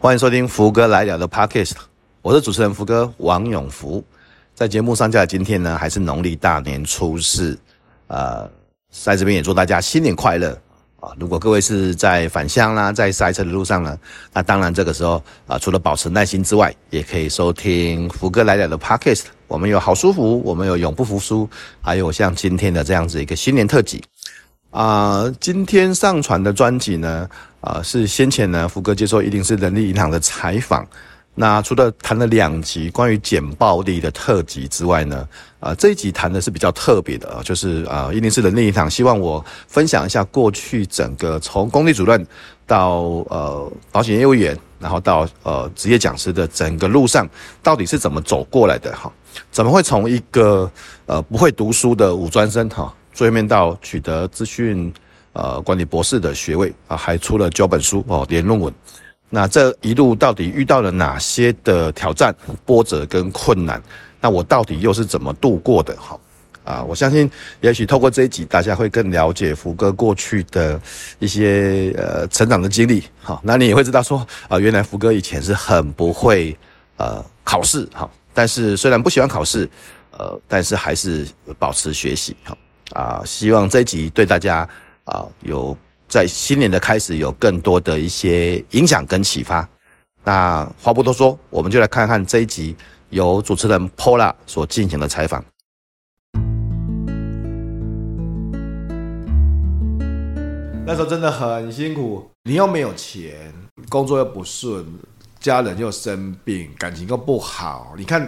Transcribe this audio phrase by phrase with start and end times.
[0.00, 1.72] 欢迎收听福哥来了的 Podcast，
[2.22, 4.02] 我是主持人福哥王永福。
[4.54, 7.58] 在节目上架的今天呢，还是农历大年初四，
[8.06, 8.48] 呃，
[8.92, 10.56] 在这边也祝大家新年快乐
[11.00, 11.10] 啊！
[11.18, 13.98] 如果各位是在返乡啦，在塞车的路上呢，
[14.32, 19.24] 那当然这个时候啊，除了保持耐心之外，也可以收听福哥来了的 Podcast。
[19.48, 24.00] 我们有好舒服，我们有永不服输，还有像今天的这样子一个新年特辑。
[24.70, 27.28] 啊、呃，今天上传的专辑呢，
[27.68, 30.86] 呃，是先前呢福哥接受一定是人力银行的采访。
[31.34, 35.28] 那除了谈了两集关于简报力的特辑之外呢，
[35.60, 42.26] 啊、这一集谈的是比较特别的，就是啊，一定是人力银行希望我分享一下过去整个从工地主任
[42.66, 47.28] 到呃保险业务员，然后到呃职业讲师的整个路上，
[47.62, 49.12] 到底是怎么走过来的哈？
[49.52, 50.68] 怎么会从一个
[51.06, 52.92] 呃不会读书的五专生哈？
[53.12, 54.92] 最后面到取得资讯
[55.38, 58.74] 呃管理博士的学位啊，还出了九本书哦，连论文。
[59.30, 62.34] 那这一路到底遇到了哪些的挑战、
[62.66, 63.80] 波折跟困难？
[64.20, 65.94] 那我到底又是怎么度过的？
[65.96, 66.18] 哈
[66.64, 70.78] 啊，我相信也许透过这一集，大家会更了解福哥过去的
[71.18, 73.04] 一些呃成长的经历。
[73.22, 76.54] 好，那你也会知道说啊，原来福哥以前是很不会
[76.96, 79.68] 呃考试哈，但是虽然不喜欢考试，
[80.10, 81.26] 呃，但是还是
[81.58, 82.56] 保持学习哈。
[82.92, 84.68] 啊，希望这一集对大家
[85.08, 85.76] 啊有
[86.08, 89.68] 在新年的开始有更多的一些影响跟启发。
[90.24, 92.76] 那话不多说，我们就来看看这一集
[93.10, 95.44] 由主持人 Pola 所进行的采访。
[100.86, 103.52] 那时候真的很辛苦，你又没有钱，
[103.90, 104.86] 工作又不顺，
[105.38, 108.26] 家人又生病，感情又不好，你看，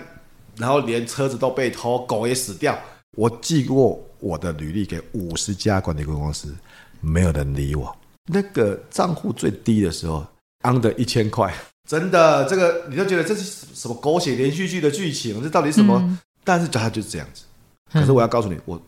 [0.57, 2.79] 然后连车子都被偷，狗也死掉。
[3.17, 6.55] 我寄过我的履历给五十家管理顾问公司，
[7.01, 7.95] 没有人理我。
[8.33, 10.25] 那个账户最低的时候
[10.63, 11.53] ，under 一千块，
[11.89, 15.43] 真的，这个你就觉得这是什么狗血连续剧的剧情？
[15.43, 15.99] 这到底什么？
[16.05, 17.45] 嗯、但是他就是这样子。
[17.93, 18.81] 可是我要告诉你，我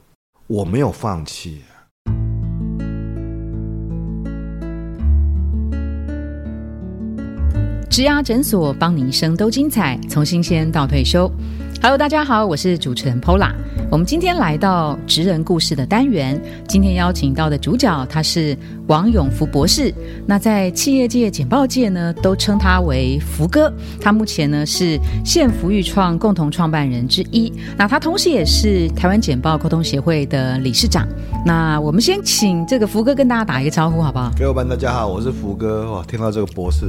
[0.46, 1.72] 我没有放弃、啊。
[7.90, 11.30] 植牙诊所，帮你一生都精彩，从新鲜到退休。
[11.82, 13.50] Hello，大家好，我是主持人 Pola。
[13.90, 18.56] 我们今天来到职人故事的单元，今天邀请到的主角他是
[18.86, 19.92] 王永福博士。
[20.26, 23.72] 那在企业界、简报界呢，都称他为福哥。
[24.00, 27.52] 他目前呢是现福育创共同创办人之一。
[27.76, 31.06] 那他同时也是台湾简报沟通协会的理事长。
[31.44, 34.30] 那我们先请这个福哥跟大家打一个招呼，好不好？
[34.38, 35.90] 各位大家好，我是福哥。
[35.92, 36.86] 哇，听到这个博士，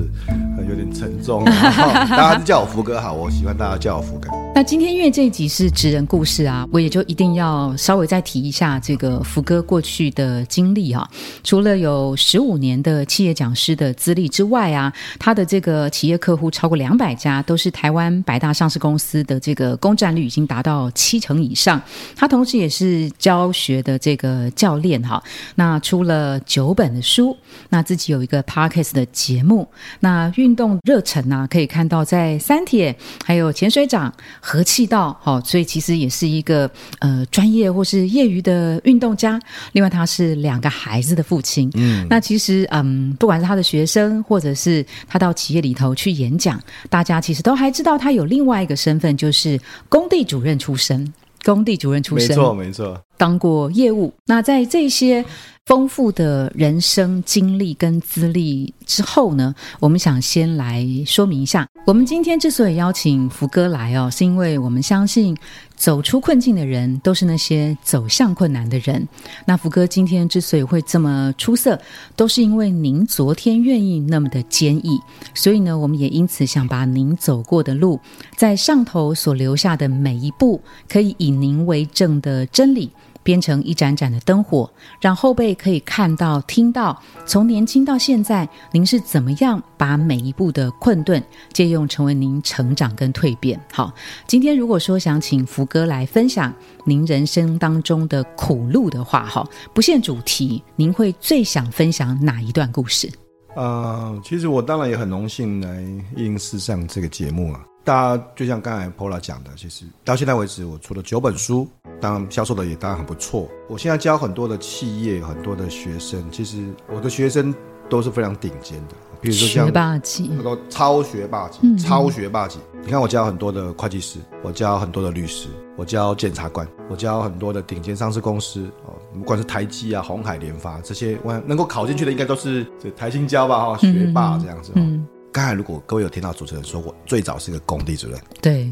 [0.69, 1.43] 有点沉重。
[1.45, 4.29] 大家叫我福哥好，我喜欢大家叫我福哥。
[4.55, 11.09] 那今天因为这一集是职人故事啊，我也就一定要稍微再提一下这个福哥过去的经历啊。
[11.43, 21.79] 除了有有十五年的企业讲师的资历之外啊，他的这个企业客户超过两百家，都是台湾百大上市公司的这个公占率已经达到七成以上。
[22.15, 25.23] 他同时也是教学的这个教练哈。
[25.55, 27.37] 那出了九本的书，
[27.69, 29.67] 那自己有一个 Podcast 的节目。
[29.99, 34.11] 那运动热忱啊，可以看到在三铁还有潜水长。
[34.39, 39.39] 和气道，好，所以其实也是一个呃专业或是业余的运动家。
[39.73, 41.69] 另外，他是两个孩子的父亲。
[41.73, 51.13] 嗯，那其实嗯，不管是他的学生，或者是他到企业里头去演讲，大家其实都还知道他有另外一个身份，就是工地主任出身。
[51.45, 54.13] 工地主任出身，没错没错，当过业务。
[54.25, 55.25] 那在这些
[55.66, 65.35] 丰富的人生经历跟资历之后呢，我们想先来说明一下，我们今天之所以邀请福哥来哦，是因为我们相信。
[65.83, 69.05] 走出困境的人，都是那些走向困难的人。
[69.44, 71.77] 那福哥今天之所以会这么出色，
[72.16, 74.97] 都是因为您昨天愿意那么的坚毅。
[75.33, 77.99] 所以呢，我们也因此想把您走过的路，
[78.38, 82.89] 在上头所留下的每一步，可以以您为证的真理。
[83.23, 84.69] 编成一盏盏的灯火，
[85.01, 93.59] 让后辈可以看到、听到，从年轻到现在，您是怎么样把每一步的困顿借用成为您成长跟蜕变。
[93.72, 93.91] 好，
[94.28, 96.53] 今天如果说想请福哥来分享
[96.85, 103.09] 您人生当中的苦路的话，哈，不限主题，您会最想分享哪一段故事？
[103.55, 105.84] 呃，其实我当然也很荣幸来
[106.16, 107.64] 应试上这个节目啊。
[107.84, 111.68] 大家就像刚才 Paula 讲的，其实到现在为止，我出了九本书，
[112.00, 113.50] 当然销售的也当然很不错。
[113.68, 117.53] 我现在教很多的企业，很多的学生，其实我的学生
[117.90, 122.58] 都是非常顶尖的，比如说像学霸级，那个超学霸级，超学霸级。
[122.82, 134.72] 你看我教很多的会计师，我教很多的律师，我教检察官，我教很多的顶尖上市公司哦，不管是台积啊、红海、联发这些，我能够考进去的，应该都是这台新交吧哈，学霸这样子。
[134.76, 138.70] 嗯嗯刚才如果各位有听到主持人说过，最早是一个工地主任，对，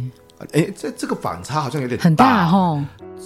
[0.54, 2.86] 哎，这这个反差好像有点很大哦。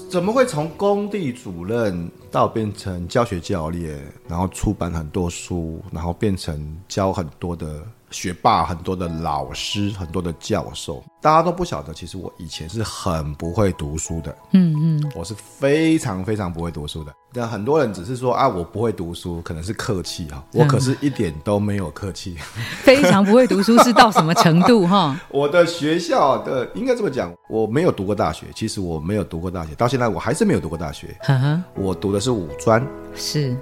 [0.09, 7.83] 怎么会从工地主任到变成教学教练，然后出版很多书，然后变成教很多的？
[8.11, 11.93] 学霸很多的老师，很多的教授，大家都不晓得。
[11.93, 17.13] 其实我以前是很不会读书的，嗯嗯，我是非常非常不会读书的。
[17.33, 20.41] 但很多人只是说啊，我不会读书，可能是客气哈。
[20.53, 22.37] 我可是一点都没有客气，
[22.83, 25.19] 非常不会读书是到什么程度 哈？
[25.29, 28.45] 我的学校的应该这么讲，我没有读过大学。
[28.55, 31.15] 其实我没有读过大学，到现在我还是没有读过大学。
[31.23, 32.85] 呵呵，我读的是五专，
[33.15, 33.55] 是。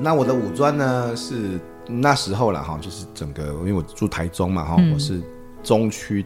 [0.00, 1.58] 那我的五专呢是。
[1.86, 5.22] 那时候了哈，就是整个，因为我住台中嘛哈，嗯、我是
[5.62, 6.24] 中区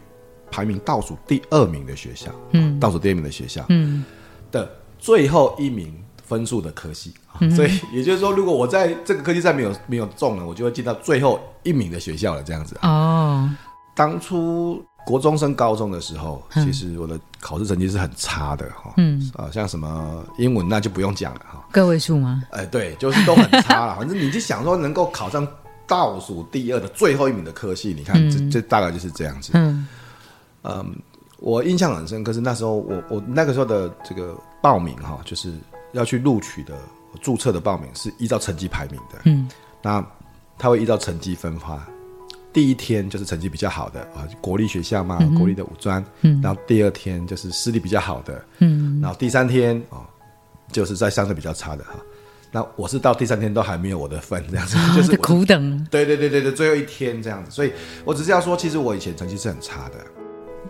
[0.49, 4.03] 排名倒数第二名的学校，嗯，倒数第二名的学校，嗯，
[4.51, 13.49] 的最后一名分数的科系，嗯、所以也就是说，如果我在这个科技赛没有没有中了，我就会进到最后一名的学校了，这样子哦。
[13.95, 21.65] 当初国中升高中的时候，嗯、其实我的考试成绩是很差的哈，嗯啊，像什么英文那就不用讲了哈。
[21.71, 22.43] 个位数吗？
[22.51, 23.95] 哎，对，就是都很差了。
[23.99, 25.47] 反正你就想说能够考上
[25.87, 29.51] 倒数第二的最后一名的科系，你看，嗯、这这大概就是这样子。
[29.55, 29.87] 嗯，
[30.63, 30.95] 嗯，
[31.39, 35.53] 我印象很深可，是那时候我我那个时候的这个报名哈，就是
[35.93, 36.77] 要去录取的
[37.21, 39.19] 注册的报名是依照成绩排名的。
[39.23, 39.49] 嗯，
[39.81, 40.05] 那
[40.57, 41.83] 他会依照成绩分发，
[42.53, 46.03] 第一天就是成绩比较好的啊，国立学校嘛，嗯、国立的五专。
[46.21, 48.45] 嗯，然后第二天就是私立比较好的。
[48.59, 50.07] 嗯，然后第三天啊。
[50.71, 51.95] 就是在相对比较差的哈，
[52.51, 55.83] 那我是到第三天都还没有我的分这样子，哦、就是苦等。
[55.89, 57.73] 对对对对对，最后一天这样子，所以
[58.05, 59.95] 我只是要说，其实我以前成绩是很差的，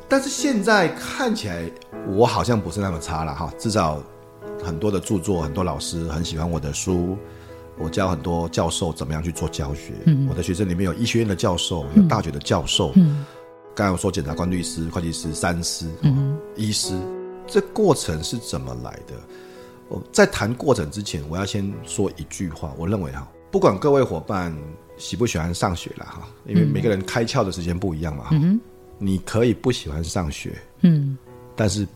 [0.08, 1.70] 但是现在看起来
[2.08, 3.54] 我好像不是那么差了哈。
[3.58, 4.02] 至少
[4.64, 7.18] 很多的著作，很多老师很喜欢我的书，
[7.80, 9.94] 我教很多教授怎么样去做教学。
[10.06, 12.92] 嗯，我的学生里面有医学院的教授，有大学的教授。
[12.96, 13.26] 嗯，
[13.74, 16.94] 刚才我说检察官、律师、会计师、三师、嗯，医师，
[17.48, 19.14] 这过程是怎么来的？
[19.88, 22.74] 我在谈过程之前，我要先说一句话。
[22.78, 24.56] 我认为哈，不管各位伙伴
[24.98, 28.30] 喜不喜欢上学了哈，因为每个人开窍的时间不一样嘛
[29.00, 31.18] 你可以不喜欢上学，嗯，
[31.56, 31.88] 但是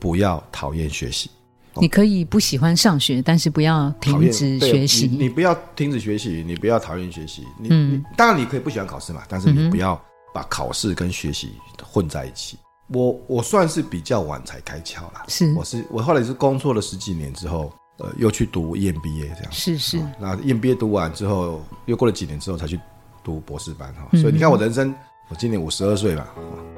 [0.00, 1.30] 不要讨厌学习。
[1.80, 5.06] 你可以不喜欢上学，但是不要停止学习。
[5.06, 7.46] 你，你不要停止学习，你不要讨厌学习。
[7.58, 10.00] 你，嗯，你当然你可以不喜欢考试嘛，但是你不要
[10.34, 11.52] 把考试跟学习
[11.82, 12.58] 混在一起。
[12.88, 22.80] 我我算是比较晚才开窍啦，是，我是我后来是工作了十几年之后，呃，又去读 EMBA 这样，是是，那 EMBA 读完之后，又过了几年之后才去
[23.22, 24.94] 读博士班哈，嗯、所以你看我人生，
[25.30, 26.26] 我今年五十二岁吧，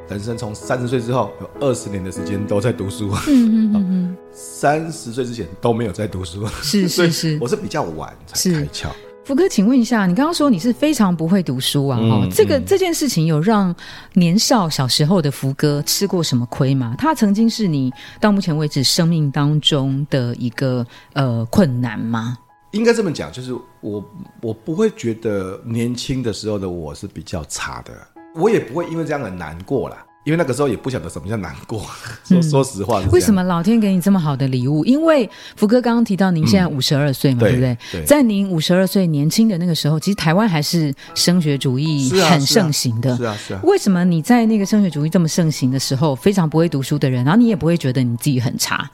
[0.08, 8.88] 人生从三十岁之后有二十年的时间都在读书，嗯嗯嗯，三十岁之前都没有在读书，是是是， 我是比较晚才开窍。
[9.24, 12.00] 福哥，请问一下，你刚刚说你是非常不会读书啊？
[12.34, 13.72] 这个、嗯、这件事情有让
[14.14, 16.96] 年少小时候的福哥吃过什么亏吗？
[16.98, 22.36] 他曾经是你到目前为止生命当中的一个呃困难吗？
[22.72, 24.04] 应该这么讲，就是我
[24.40, 27.92] 我不会觉得年轻的时候的我是比较差的，
[28.34, 30.04] 我也不会因为这样很难过啦。
[30.22, 31.82] 因为那个时候也不晓得什么叫难过，
[32.28, 33.00] 说说实话。
[33.10, 34.84] 为什么老天给你这么好的礼物？
[34.84, 37.76] 因为福哥刚刚提到您现在五十二岁嘛，对不对？
[38.04, 43.16] 在您五十二岁年轻的那个时候，其实台湾还是升学主义很盛行的。
[43.16, 43.60] 是啊，是啊。
[43.64, 48.88] 为什么你在那个升学主义这么盛行的时候，非常不会读书的人，然后你也不会觉得你自己很差？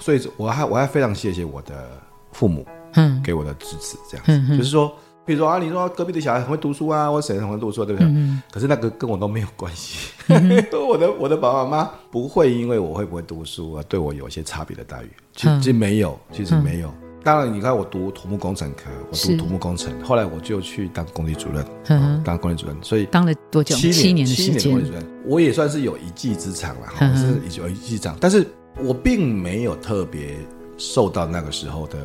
[0.00, 1.90] 所以我还我还非常谢谢我的
[2.32, 4.90] 父母，嗯，给我的支持，这样子，就是说。
[5.24, 8.08] 比如说啊，你说隔壁的小孩很会读书啊，或谁很会读书，对不对？
[8.10, 10.10] 嗯、可是那个跟我都没有关系。
[10.28, 10.50] 嗯、
[10.88, 16.88] 我的我的爸爸妈妈不会因为我会不会读书而对我有一些差别的待遇，其实没有，其实没有。
[16.88, 23.76] 嗯、当然，你看我读土木工程科，我读土木工程，是后来我就去当工地主任，嗯、当工地主任，所以当了多久？
[23.76, 24.58] 七年，七年的时间。
[24.58, 27.16] 七年工地主任，我也算是有一技之长了，嗯、
[27.48, 28.44] 是有一技之长，但是
[28.82, 30.36] 我并没有特别
[30.76, 31.98] 受到那个时候的。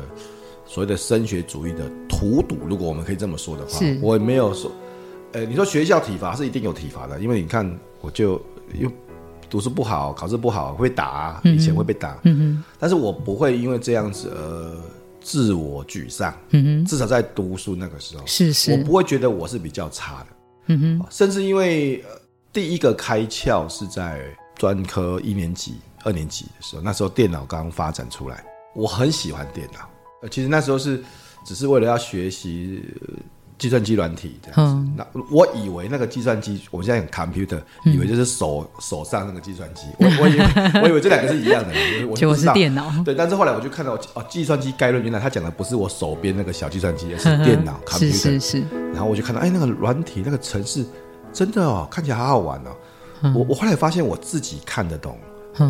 [0.68, 4.70] 所谓的升学主义的荼毒，如果我们可以这么说的话，我也没有说，
[5.32, 7.66] 呃，你说学校体罚是一定有体罚的，因为你看，
[8.02, 8.40] 我就
[8.74, 8.92] 又
[9.48, 14.76] 读书不好，考试不好会打，以前会被打，嗯哼，但是我不会因为这样子而
[15.22, 20.26] 自我沮丧，嗯哼，至少在读书那个时候，是是，我不会觉得我是比较差的，
[20.66, 22.04] 嗯哼，甚至因为
[22.52, 24.20] 第一个开窍是在
[24.54, 28.44] 专科一年级、二年级的时候，那时候电脑刚发展出来，
[28.74, 29.88] 我很喜欢电脑。
[30.22, 31.02] 呃，其实那时候是
[31.44, 32.82] 只是为了要学习
[33.56, 34.74] 计算机软体这样子。
[34.74, 39.82] 嗯、那我以为那个计算机，我们现在很 computer，、嗯、以为就是手手上那个计算机。
[39.98, 40.44] 我我以为
[40.82, 41.74] 我以为这两个是一样的，
[42.08, 42.34] 我就。
[42.34, 42.92] 是电脑。
[43.04, 48.12] 对，但是后来我就看到哦，计算机概论，原来他讲的不是我手边那个小计算机，而是电脑 computer。
[48.12, 48.64] 是是是。
[48.92, 50.84] 然后我就看到，哎，那个软体那个程式
[51.32, 52.70] 真的哦，看起来好好玩哦。
[53.22, 55.18] 嗯、我我后来发现我自己看得懂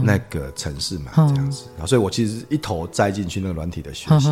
[0.05, 4.29] 那个城市嘛这样子，然后、嗯、所以我其实一头栽进去那个软体的学习。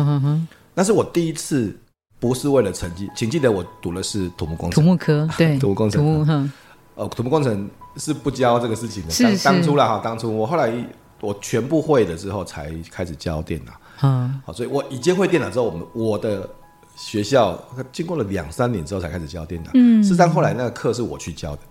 [0.73, 1.75] 那是我第一次
[2.19, 4.83] 不是为了成绩，请记得我读的是土木工程。
[4.83, 6.01] 土木科 对，土木工程。
[6.01, 6.51] 土木嗯、
[6.95, 9.09] 呃，土木工程是不教这个事情的。
[9.09, 10.71] 是是当当初了哈，当初我后来
[11.19, 13.71] 我全部会了之后才开始教电脑。
[14.01, 16.47] 嗯，好，所以我已经会电脑之后，我们我的
[16.95, 17.59] 学校
[17.91, 19.71] 经过了两三年之后才开始教电脑。
[19.73, 21.61] 嗯，事实上后来那个课是我去教的。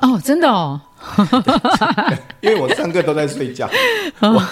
[0.00, 0.80] 哦，真的哦，
[2.40, 3.68] 因为我上课都在睡觉。
[4.20, 4.42] 我，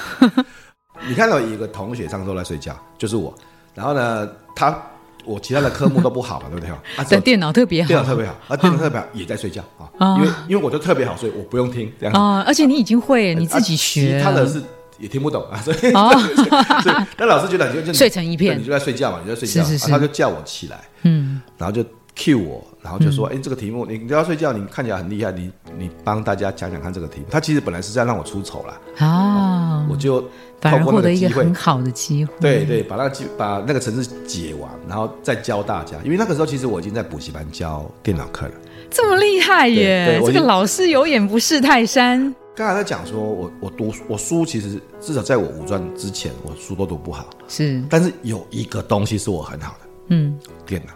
[1.09, 3.35] 你看到一个同学上课都在睡觉，就是我。
[3.75, 4.77] 然后呢，他
[5.25, 6.71] 我其他的科目都不好嘛，对不对？
[6.97, 10.17] 啊，但电脑特别好，电脑特别好，啊，电脑特别好也在睡觉啊。
[10.19, 12.15] 因为因为我就特别好，所以我不用听这样。
[12.15, 14.19] 哦，而且你已经会，你自己学。
[14.19, 14.63] 其他的是
[14.99, 21.83] 也听不懂啊，所以所以那老师觉得你就睡成一片，你就在睡觉嘛，你就在睡觉，他就叫我起来，嗯，然后就。
[22.17, 30.23] Cue 我，然后就说：“哎、嗯，这个题目你你要睡觉，你看起来很厉害，你你帮大家讲讲看这个题目。”他其实本来是在让我出丑啦，啊，我就
[30.61, 32.33] 反而获得一个很好的机会。
[32.41, 35.97] 对对，把那个把那个程式解完，然后再教大家。
[36.05, 38.53] 因为那个时候其实我已经在补习班教电脑课了，
[38.91, 40.21] 这么厉害耶！
[40.25, 42.35] 这个老师有眼不识泰山。
[42.55, 47.31] 刚才在讲说我我读我书，其实至少在我五专之前，我书都读不好。
[47.49, 50.93] 是，但是有一个东西是我很好的，嗯，电脑。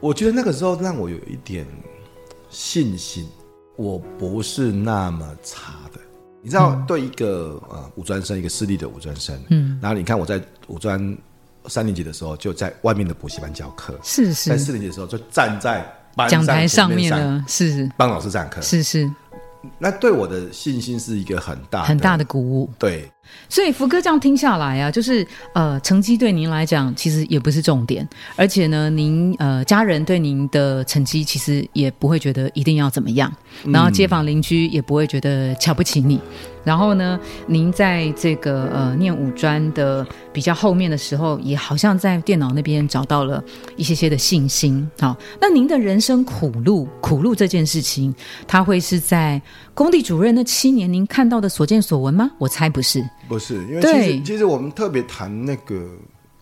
[0.00, 1.66] 我觉得那个时候让我有一点
[2.48, 3.28] 信心，
[3.76, 6.00] 我不是那么差的。
[6.42, 10.98] 你知道，对一个呃五专生，一个私立的五专生，嗯，然后你看我在五专
[11.66, 15.86] 三年级的时候就在外面的补习班教课，是是，在四年级的时候就站在
[16.30, 19.10] 讲台上面了，是帮老师上课，是是。
[19.78, 23.06] 那对我的信心是一个很大很大的鼓舞，对。
[23.48, 33.32] 所以福哥这样听下来啊，就是呃，成绩对您来讲其实也不是重点，而且呢，您呃家人对您的成绩其实也不会觉得一定要怎么样，
[33.64, 36.20] 然后街坊邻居也不会觉得瞧不起你。
[36.62, 43.42] 然后呢，您在这个呃念五专的比较后面的时候，也好像在电脑那边找到了
[43.76, 44.86] 一些些的信心。
[45.00, 48.14] 好，那您的人生苦路，苦路这件事情，
[48.46, 49.40] 它会是在
[49.74, 52.30] 工地主任那七年您看到的所见所闻吗？
[52.38, 55.88] 我猜不是，不是，因为其实其实我们特别谈那个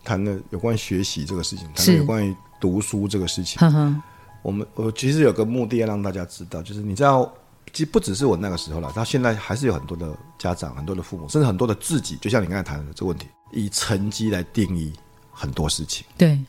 [0.04, 3.58] 谈的有关学习这个事情，谈有关于读书这个事情。
[3.60, 3.94] 呵呵
[4.42, 7.32] 我们我其实有个目的要让大家知道，就是你知道。
[7.70, 14.90] 其实不只是我那个时候了，到现在还是有很多的家长、很多的父母，甚至很多的自己，就像你刚才谈的这个问题，以成绩来定义
[15.30, 16.40] 很多事情，对，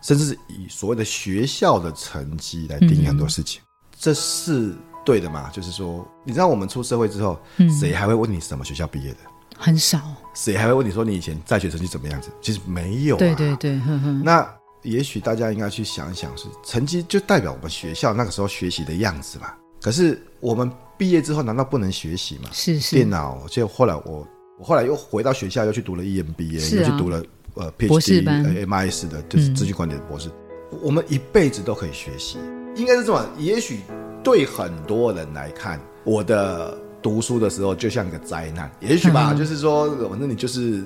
[0.00, 4.74] 甚至是以所谓的学校的成绩来定义很多事情，嗯、这是
[5.04, 5.50] 对的嘛？
[5.52, 9.18] 就是说，你知道我们出社会之后，嗯、谁还会问你什么学校毕业的？
[9.56, 10.00] 很少。
[10.34, 12.30] 谁还会问你说你以前在学成绩怎么样子？
[12.40, 13.18] 其实没有、啊。
[13.18, 14.20] 对对对，呵呵。
[14.24, 14.48] 那
[14.82, 19.52] 也许大家应该去想一想，是成绩就代表我们学校那个时候学习的样子嘛？
[19.80, 22.48] 可是我们毕业之后难道不能学习吗？
[22.52, 22.96] 是是。
[22.96, 24.26] 电脑，就后来我
[24.58, 27.22] 我后来又回到学校，又去读了 EMBA，又去读了
[27.54, 28.24] 呃 PhD
[28.66, 30.30] MIS 的，就是资讯管理的博士。
[30.80, 32.38] 我们一辈子都可以学习，
[32.74, 33.24] 应该是这么。
[33.38, 33.80] 也许
[34.22, 40.82] 对很多人来看，我的读书的时候就像一个灾难， 也许吧，就是说，反正你就是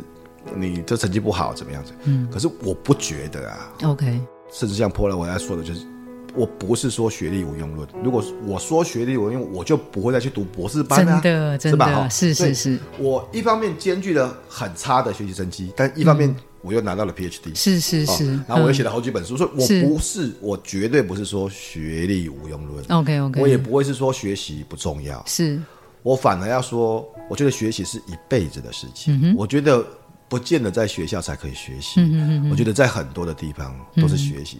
[0.54, 1.92] 你这成绩不好怎么样子。
[2.04, 2.28] 嗯。
[2.32, 3.72] 可是我不觉得啊。
[3.84, 4.20] OK。
[4.52, 5.86] 甚至像破了我要说的就是。
[6.34, 12.08] 我不是说学历无用论，如果我说学历无用，我就不会再去读博士班啊，真的，真的，是吧？
[12.10, 12.78] 是是是。
[12.98, 16.36] 我一方面兼具了很差的学习成绩，但一方面
[16.66, 18.32] 我又拿到了 PhD，是是是。
[18.48, 19.50] 然后我又写了好几本书，所以
[19.82, 22.84] 我不是，我绝对不是说学历无用论。
[22.88, 23.40] OK OK。
[23.40, 25.62] 我也不会是说学习不重要，是
[26.02, 29.32] 我反而要说，我觉得学习是一辈子的事情。
[29.36, 29.86] 我觉得
[30.28, 32.00] 不见得在学校才可以学习，
[32.50, 34.58] 我觉得在很多的地方都是学习。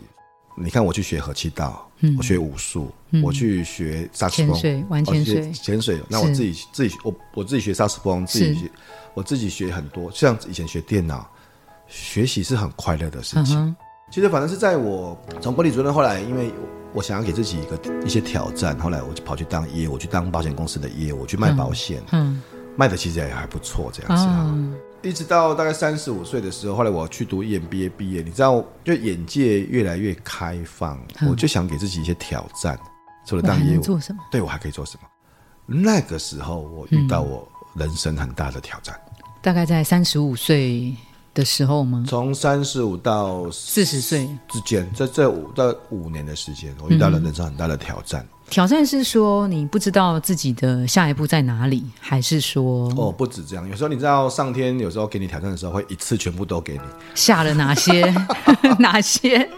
[0.59, 1.87] 你看，我去学和气道，
[2.17, 2.91] 我学武术，
[3.23, 6.01] 我去学萨克斯风，潜水，玩潜水，潜水。
[6.09, 8.71] 那我自己自己，我我自己学萨克斯风，自己学，
[9.13, 10.11] 我自己学很多。
[10.11, 11.31] 像以前学电脑，
[11.87, 13.75] 学习是很快乐的事情。
[14.11, 16.52] 其实，反正是在我从管理主任，后来因为
[16.93, 22.40] 我想要给自己一个一些挑战，后来我就跑去当业务，我去当保险公司的业务，我去卖保险，嗯，
[22.76, 24.78] 卖的其实也还不错，这样子。
[25.02, 32.78] 一直到大概三十五岁的时候，后来我去读 EMBA 毕业，你知道，就眼界越来越开放，嗯、我就想给自己一些挑战，
[33.26, 34.23] 除了当业务，做什么？
[34.31, 35.09] 对，我还可以做什么？
[35.66, 38.99] 那个时候，我遇到我人生很大的挑战。
[39.09, 40.95] 嗯、大概在三十五岁
[41.37, 42.05] 的时候吗？
[42.09, 48.23] 从三十五到四十岁之间，在这五到五年的时间，我遇到了人生很大的挑战。
[48.23, 56.81] 嗯挑战是说你不知道自己的下一步在哪里，还是说哦，不止这样，有时候你知道上天有时候给你挑战的时候会一次全部都给你，
[57.16, 58.14] 下了哪些
[58.78, 59.50] 哪些？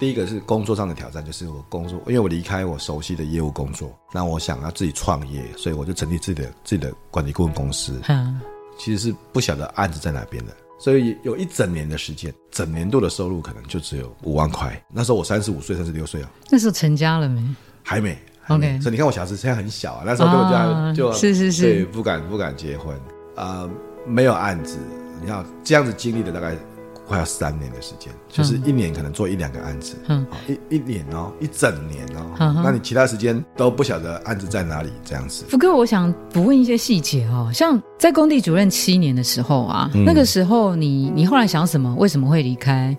[0.00, 8.00] 第一个是工作上的挑战，就是我工作，因为我离开我熟悉的业务工作，那我想要自己创业，所以我就成立自己的自己的管理顾问公司。
[8.08, 8.40] 嗯，
[8.78, 14.80] 其实是不晓得案子在哪边的，所以有一整年的时间，整年度的收入可能就只有五万块。
[14.92, 16.30] 那时候我三十五岁，三十六岁啊。
[16.50, 17.42] 那时候成家了没？
[17.82, 18.16] 还没。
[18.40, 22.96] 还没 OK，所以你看我小时现在很小啊，那时候根本就还、啊、就是是是，对，不敢不敢结婚
[23.36, 23.70] 啊、呃，
[24.06, 24.78] 没有案子。
[25.20, 26.56] 你看这样子经历的大概。
[27.08, 30.26] 快要三年的时间，就是一年可能做一两个案子，嗯，
[30.68, 35.46] 一一年哦，一整年哦，嗯、那你其他时间都不晓得案子在哪里，这样子。
[35.48, 41.94] 福哥，我想补问一些细节哦，像在工地主任七年的时候啊，嗯、那个时候你你后来想什么？
[41.94, 42.94] 为什么会离开？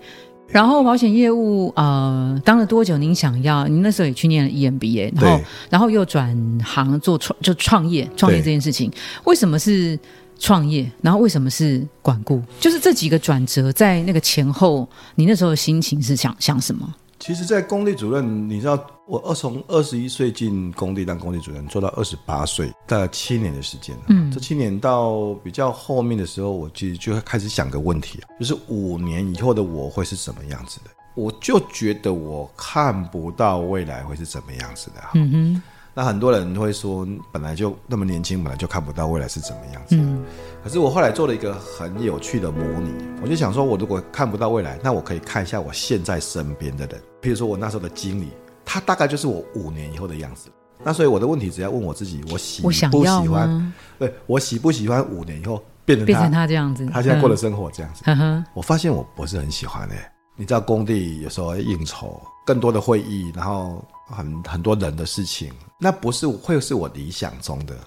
[0.47, 2.97] 然后保险业务呃当了多久？
[2.97, 3.67] 您想要？
[3.67, 6.35] 您那时候也去念了 EMBA，然后对然后又转
[6.65, 8.91] 行做创就创业创业这件事情，
[9.25, 9.99] 为什么是？
[10.39, 12.41] 创业，然后为什么是管顾？
[12.59, 16.95] 就是这几个转折，在那个前后，你那时候的心情是想想什么？
[17.19, 23.93] 其实，在工地主任，你知道，我二从二十一岁进工地当工地主任，做到二十八岁，大概七年的时间。
[24.07, 30.91] 嗯，这七年到比较后面的时候，我其实就会开始想个问题，就是五年以后的我会是什么样子的？
[31.13, 35.01] 我就觉得我看不到未来会是怎么样子的。
[35.15, 35.63] 嗯哼。
[35.93, 39.95] 那很多人会说，本来就那么年轻，本来就看不到未来是怎么样子。
[39.95, 40.23] 嗯。
[40.63, 42.91] 可是我后来做了一个很有趣的模拟，
[43.21, 48.29] 我就想说，我如果看不到未来，那我可以看一下我现在身边的人，譬如说我那时候的经理，
[48.63, 50.49] 他大概就是我五年以后的样子。
[50.83, 52.85] 那所以我的问题只要问我自己，我喜不喜
[53.27, 53.73] 欢？
[53.97, 56.85] 对，我喜不喜欢五年以后变成他变成他这样子？
[56.87, 58.03] 他现在过的生活这样子。
[58.05, 60.11] 嗯、我发现我不是很喜欢诶、欸。
[60.39, 65.51] 你知道工地有时候应酬，更多的会议，然后很很多人的事情。
[65.77, 67.77] 那不是会是我理想中的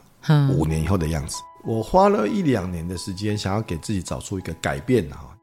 [0.50, 1.38] 五年以后的样子。
[1.64, 5.34] 嗯、我花了一两年的时间，想要给自己找出一个改变哈。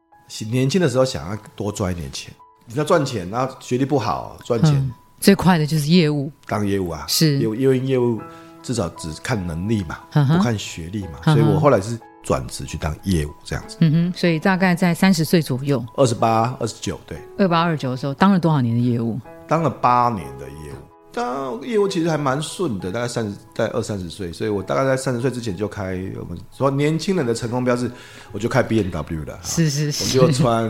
[0.51, 2.31] 年轻的时候想要多赚一点钱，
[2.67, 8.21] 你要赚钱，然后学历不好赚钱、嗯，最快的就是业务，当业务啊，是业务，因为业务
[8.61, 13.77] 至少只看能力嘛，嗯、不看学历嘛，所以我后来是转职去当业务这样子。
[13.81, 19.19] 嗯哼，所以大概在三十岁左右，二十八、二十九，对，二八二九的时候，当了多少年的业务？
[19.47, 20.75] 当了八年的业务。
[21.11, 27.89] 当业务其实还蛮顺的，大概三十在二三十岁，所以我大概在三十岁之前就开我们说年轻人的成功标志，
[28.31, 29.39] 我就开 B N W 了。
[29.41, 30.65] 是是是，我就穿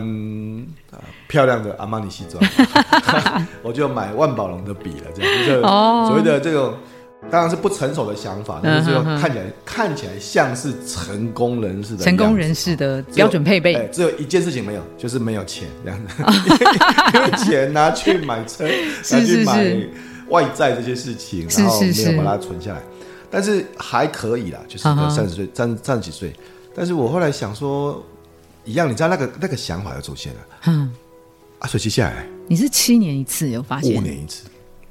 [0.90, 0.96] 啊
[1.28, 2.42] 漂亮的阿玛尼西装，
[3.62, 5.60] 我就买万宝龙的笔了，这样就
[6.08, 6.74] 所谓的这种
[7.30, 13.88] 当然是不成熟的想法，但是就看起来看起来像是成功人士的成功人士的标准配备。
[13.92, 16.14] 只有一件事情没有，就是没有钱这样子，
[17.14, 18.68] 因为钱拿去买车，
[19.10, 19.76] 拿去买。
[20.30, 22.80] 外债这些事情，然后没有把它存下来，
[23.28, 26.32] 但是还可以啦，就是三十岁、三三十几岁。
[26.72, 28.00] 但是我后来想说，
[28.64, 30.38] 一样，你知道那个那个想法又出现了。
[30.66, 30.94] 嗯，
[31.58, 33.96] 啊，所以接下来你是七年一次有发现？
[33.96, 34.44] 五年一次，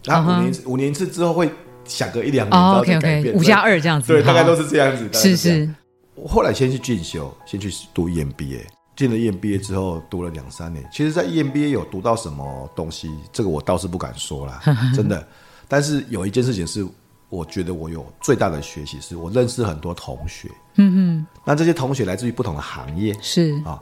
[0.03, 1.49] 然后五年五年一次之后会
[1.89, 3.35] 想个一两年，然后再改变。
[3.35, 5.09] 五加二这样子，对，大概都是这样子。
[5.11, 5.69] 是是。
[6.15, 8.61] 我后来先去进修，先去读 EMBA。
[8.95, 10.85] 进了 EMBA 之后，读了两三年。
[10.91, 14.61] 其实，在 EMBA 有读到什么东西，这个我倒是不敢说啦，
[14.93, 15.25] 真的。
[15.69, 16.85] 但是有一件事情是，
[17.29, 20.49] 我觉得我有最大的学习，是我认识很多同学。
[20.75, 21.27] 嗯哼。
[21.45, 23.79] 那这些同学来自于不同的行业，是啊。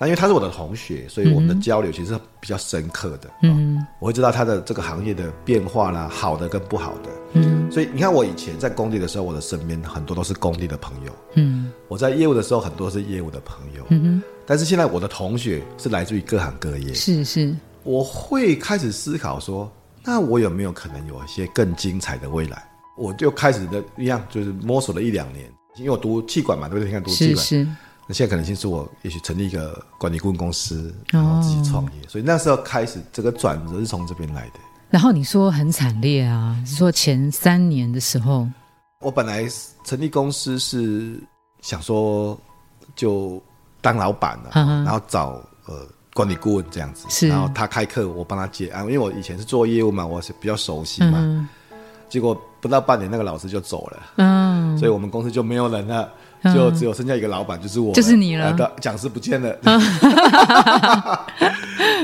[0.00, 3.30] 那因为他是我的同学，所以我们的交流其实是比较深刻的。
[3.42, 7.10] 嗯，我会知道他的这个行业的变化啦，好的跟不好的。
[7.34, 11.12] 嗯，所以你看，我以前在工地的时候，我的身边很多都是工地的朋友。
[11.34, 13.84] 嗯，我在业务的时候，很多是业务的朋友。
[13.90, 16.94] 嗯哼，但是现在我的同学是来自于各行各业。
[16.94, 19.70] 是是，我会开始思考说，
[20.02, 22.66] 那我有没有可能有一些更精彩的未来？
[22.96, 25.44] 我就开始的一样，就是摸索了一两年，
[25.76, 26.86] 因为我读气管嘛，对不对？
[26.86, 27.44] 你看读气管。
[27.44, 27.68] 是是
[28.14, 34.60] 现在可能性是我也许成立一个管理顾问公司，然后自己创业，哦、所以那时候开始这个转折是从这边来的。
[34.90, 38.48] 然后你说很惨烈啊，是说前三年的时候，
[39.00, 39.46] 我本来
[39.84, 41.20] 成立公司是
[41.60, 42.36] 想说
[42.96, 43.40] 就
[43.80, 51.18] 当老板了，啊，然后找呃管理顾问这样子，是然后他开课我帮他接案，因为我以前是做业务嘛，我是比较熟悉嘛。
[51.18, 51.48] 嗯、
[52.08, 56.12] 结果不到半年，那个老师就走了，嗯，所以我们公司就没有人了。
[56.54, 58.56] 就只有剩下一个老板，就是我，就是你了。
[58.80, 59.54] 讲师不见了，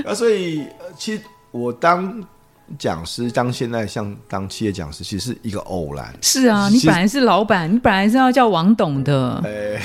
[0.04, 2.22] 啊，所以其实我当
[2.78, 6.12] 讲师，当现在像当企业讲师，其实是一个偶然。
[6.20, 9.40] 是啊，你本来是老板，你本来是要叫王董的。
[9.46, 9.80] 哎，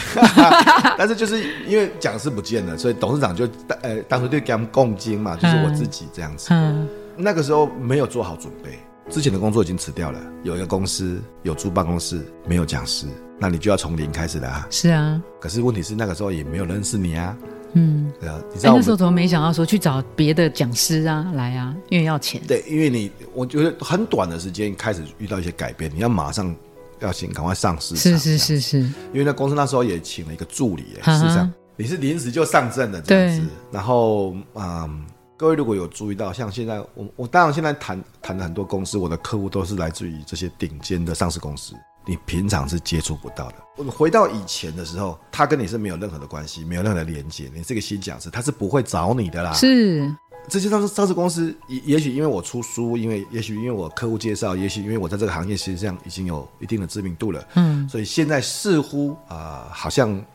[0.98, 3.48] 但是就是因为讲师不见了，所以董事长就
[3.82, 6.48] 呃当时就给他们共经嘛，就是我自己这样子。
[6.52, 8.80] 嗯，那个时候没有做好准备，
[9.12, 13.06] 之前的工作已经辞掉了，有一个公司有租办公室，没有讲师。
[13.38, 14.66] 那你就要从零开始的啊！
[14.70, 17.36] 是啊，可是问题是那个时候也没有认识你啊，
[17.74, 21.76] 嗯，对啊，你知道、欸、那时候怎么没想到说去找别的讲师啊来啊？
[21.90, 22.40] 因为要钱。
[22.48, 26.56] 对，因为你我觉得很短的时间开始遇到一些改变，你要马上
[27.00, 27.96] 要先赶快上市。
[27.98, 28.80] 是是是是。
[28.80, 33.48] 因为那公司那时候也请了一个助理，事实上你是临时就上阵的这样子。
[33.72, 35.04] 然后嗯，
[35.42, 41.74] 各位如果有注意到，像现在我我当然现在谈谈的很多公司，我的客户都是来自于这些顶尖的上市公司。
[42.06, 43.56] 你平常是接触不到的。
[43.76, 47.50] 我们回到以前的时候，他跟你是没有任何的关系，没有任何的连接。
[47.56, 49.52] 你这个新讲师，他是不会找你的啦。
[49.54, 50.16] 是
[50.48, 57.46] 这些上市上市公司，也也许因为我出书，因为也许因为我客户介绍，也许因为我在这个行业实际上已经有一定的知名度了。
[57.56, 60.26] 嗯，所以现在似乎啊、呃，好像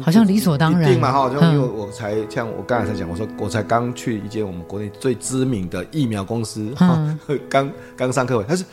[0.00, 1.28] 好像理所当然，一定嘛哈。
[1.28, 7.16] 就因为我才像我刚才才讲，我说我才刚去一间我们国内最知名的疫苗公司，哈，
[7.48, 8.64] 刚刚上课会，但是。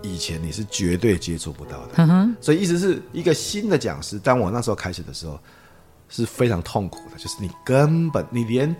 [0.00, 4.16] 以前你是绝对接触不到的，嗯、哼所以意思是一个新的讲师。
[4.16, 5.36] 当我那时候开始的时候，
[6.08, 8.72] 是非常痛苦的，就是你根本你连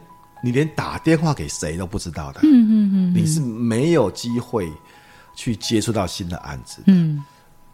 [0.42, 4.72] 你连打电话给谁都不知道的，嗯嗯嗯，你是没有机会
[5.35, 7.22] 去接触到新的案子，嗯，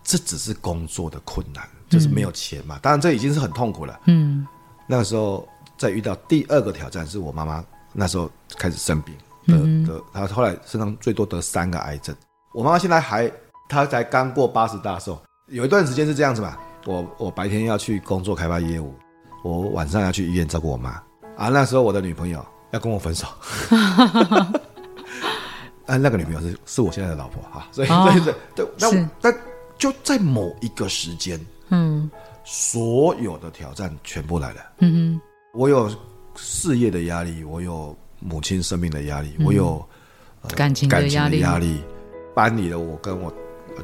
[0.03, 2.79] 这只是工作的困难，就是没有钱嘛。
[2.81, 4.46] 当然这已经是很痛苦了，嗯，
[4.87, 5.46] 那个时候
[5.77, 9.14] 再遇到第二个挑战，是我妈妈那时候开始生病
[9.46, 12.14] 得得，她后来身上最多得三个癌症。
[12.55, 13.31] 我妈妈现在还，
[13.68, 16.57] 她才刚过八十大寿，有一段时间是这样子嘛。
[16.87, 18.94] 我我白天要去工作开发业务，
[19.42, 20.90] 我晚上要去医院照顾我妈。
[21.37, 23.26] 啊，那时候我的女朋友要跟我分手，
[25.87, 29.32] 啊，那个女朋友是是我现在的老婆哈，所以所以对对，那但
[29.78, 32.10] 就在某一个时间，嗯，
[32.44, 35.20] 所有的挑战全部来了，嗯哼，
[35.58, 35.88] 我有
[36.34, 39.82] 事业的压力，我有母亲生命的压力，我有
[40.56, 41.80] 感情的压力。
[42.34, 43.32] 搬离了我跟我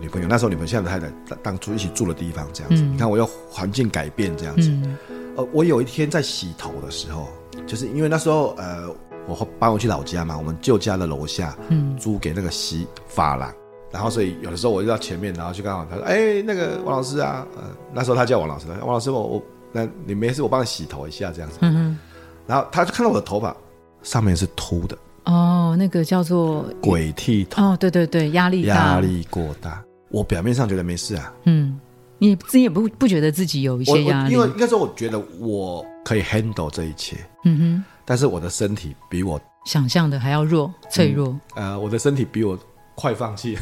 [0.00, 2.83] 女朋友，那时候女朋友现在太太当初一起住的地方，这样子。
[2.83, 4.68] 嗯、你看，我要环境改变这样子。
[4.70, 4.98] 嗯、
[5.40, 7.29] 呃，我有一天在洗头的时候，
[7.66, 8.88] 就是因为那时候呃，
[9.26, 13.53] 我搬回去老家嘛，我们旧家的楼下，嗯，租给那个洗发廊，
[13.90, 21.59] 然后所以有的时候我就到前面，然后去刚好他说，哎、欸，那个王老师啊，呃，那时候他叫王老师，王老师我我那你没事，我帮你洗头一下这样子。
[21.61, 21.98] 嗯哼。
[22.46, 23.57] 然后他就看到我的头发
[24.03, 24.98] 上面是秃的。
[25.24, 27.62] 哦，那个叫做鬼剃头。
[27.62, 29.85] 哦，对对对，压力大，压力过大。
[30.11, 31.79] 我表面上觉得没事啊，嗯，
[32.20, 37.85] 你自己也不不觉得自己有一些压力，因为应该说，我觉得我可以 handle 这一切，嗯哼。
[38.04, 41.28] 但是我的身体比我想象的还要弱，脆弱。
[41.54, 42.59] 嗯、呃，我的身体比我
[42.94, 43.59] 快放弃。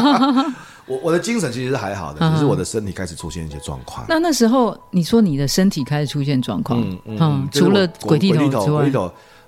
[0.86, 4.04] 我我的精神其实是还好的，只是我的身体开始出现一些状况。
[4.08, 8.90] 那那时候你说你的身体开始出现状况，嗯嗯，除了鬼剃头之外。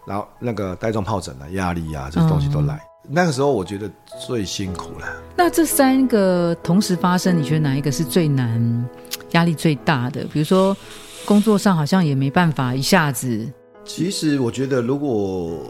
[0.07, 2.79] 然后那个带状疱疹啊、压力啊，这些东西都来。
[3.05, 3.90] 嗯、那个时候我觉得
[4.27, 5.07] 最辛苦了。
[5.37, 8.88] 那这三个同时发生，你觉得哪一个是最难、
[9.33, 10.25] 压力最大的？
[10.25, 10.77] 比如说
[11.25, 13.51] 工作上好像也没办法一下子。
[13.85, 15.61] 其实我觉得，如果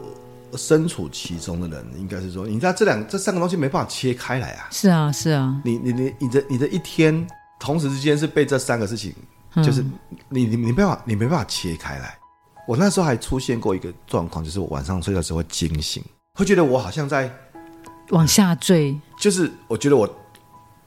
[0.56, 4.68] 身处其中的人，应该是说，你知道这两、这三个东西没办法切开来啊。
[4.70, 5.60] 是啊，是啊。
[5.64, 7.26] 你、你、你、你的、你的一天，
[7.58, 9.12] 同时之间是被这三个事情，
[9.56, 9.82] 就是
[10.28, 12.16] 你、你、你没办法，你没办法切开来。
[12.68, 16.00] 我那时候还出现过一个状况，就是我晚上睡的时候会惊醒，
[16.36, 17.32] 会觉得我好像在
[18.10, 20.08] 往下坠，就是我觉得我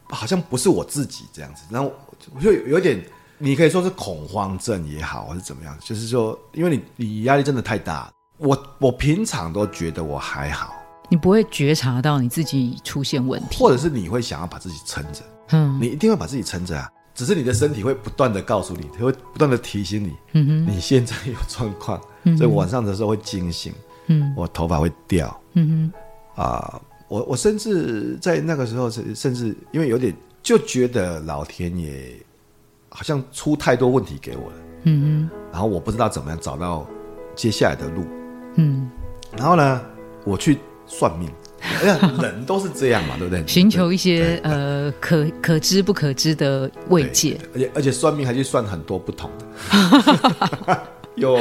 [0.10, 1.89] 好像不是我自己这样子，然后
[2.36, 3.01] 我就有点，
[3.38, 10.73] 你可以说是恐慌症也好，或是怎么样，就是说，因为你你压力真的太大，我我平常都觉得我还好，
[11.07, 16.91] 你不会觉察到你自己出现问题，或者是你会想要把自己撑着，嗯，你一定会把自己撑着啊。
[17.15, 21.99] 只是你的身体会不断的告诉你，会不断的提醒你，嗯哼，你现在有状况，
[22.38, 23.87] 所以晚上的时候会惊醒，嗯，
[24.35, 25.91] 我头发会掉，嗯
[26.35, 32.13] 哼，啊、呃，我我甚至在那个时候，甚至因为有点就觉得老天爷
[32.89, 36.87] 好像出太多问题给我了，嗯哼，然后我不知道怎么样找到
[37.35, 38.05] 接下来的路，
[38.55, 38.89] 嗯，
[39.37, 39.81] 然后呢，
[40.25, 41.29] 我去算命。
[42.21, 43.45] 人都是这样嘛， 对不对？
[43.47, 51.37] 寻求一些呃可可知不可知的慰藉，而且而且算命还去算很多不同的， 有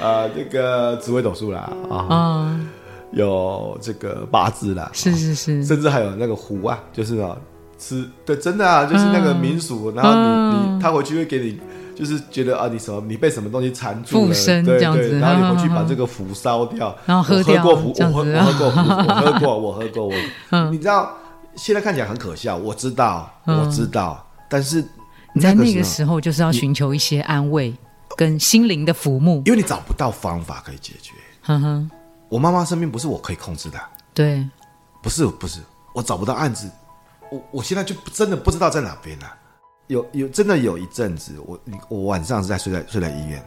[0.00, 2.60] 啊这个紫微斗数啦啊，
[3.12, 7.36] 有这个八字啦，是是是，甚至还有那个符啊，就是啊，
[7.78, 11.58] 吃对真的啊，就是那个民俗，然后你你他回去会给你。
[11.92, 20.14] 就是觉得啊，你什么，你被什么东西缠住了，附身这样子，然后你回去把这个符烧掉，然后喝掉，我喝过符，我喝我喝过符，我喝过，我喝过，我，
[20.72, 21.14] 你知道，
[21.56, 24.82] 现在看起来很可笑，我知道，我知道，但是
[25.34, 27.70] 你在那个时候就是要寻求一些安慰
[28.16, 31.12] 跟心灵的抚木，因为你找不到方法可以解决。
[31.42, 31.90] 哼哼，
[32.28, 33.78] 我妈妈生病不是我可以控制的，
[34.12, 34.46] 对，
[35.02, 35.60] 不是不是，
[35.94, 36.70] 我找不到案子，
[37.30, 39.34] 我我现在就真的不知道在哪边了。
[39.88, 43.44] 有有真的有一阵子，我我晚上是在睡在睡在医院，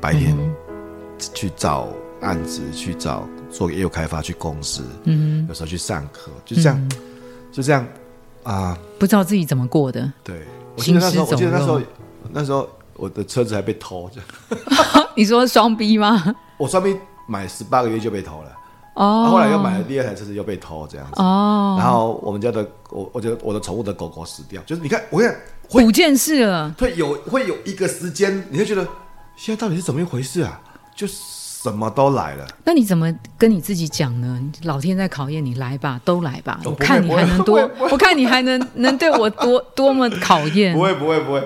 [0.00, 0.36] 白天
[1.32, 1.88] 去找
[2.20, 6.90] 案子，去找做业务开发，去公司，嗯，有时候去上课，就这样，嗯、
[7.52, 7.86] 就这样
[8.42, 10.12] 啊，呃、不知道自己怎么过的。
[10.24, 10.42] 对，
[10.76, 11.80] 我记得那时候，我记得那时候，
[12.32, 14.10] 那时候我的车子还被偷。
[15.16, 16.34] 你说双逼吗？
[16.56, 18.50] 我双逼买十八个月就被偷了。
[18.94, 21.20] 哦，后来又买了第二台车子，又被偷这样子。
[21.20, 28.86] 哦，然后我们家的我，我觉得我的宠物的狗狗死掉，就是你看，我看五件事了，会有会有一个时间，你会觉得
[29.36, 30.60] 现在到底是怎么一回事啊？
[30.94, 32.46] 就什么都来了。
[32.64, 34.40] 那你怎么跟你自己讲呢？
[34.62, 40.72] 老天在考验你，来吧，都来吧， 我看你还能多，我看你还能能对我多多么考验。
[40.72, 41.42] 不会不会不会。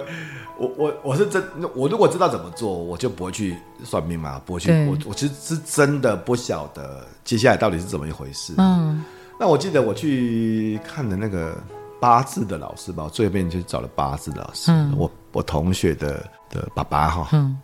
[0.59, 1.43] 我我我是真，
[1.75, 4.73] 我如果知道怎么做，我就不会去算命嘛，不会去。
[4.87, 8.55] 我我其实是真的不晓得接下来到底是怎么一回事。
[8.59, 9.05] 嗯，
[9.39, 11.57] 那我记得我去看的那个
[12.01, 17.57] 八字的老师吧，我最后面就找了八字的老师，嗯、我我同学的的爸爸哈，嗯，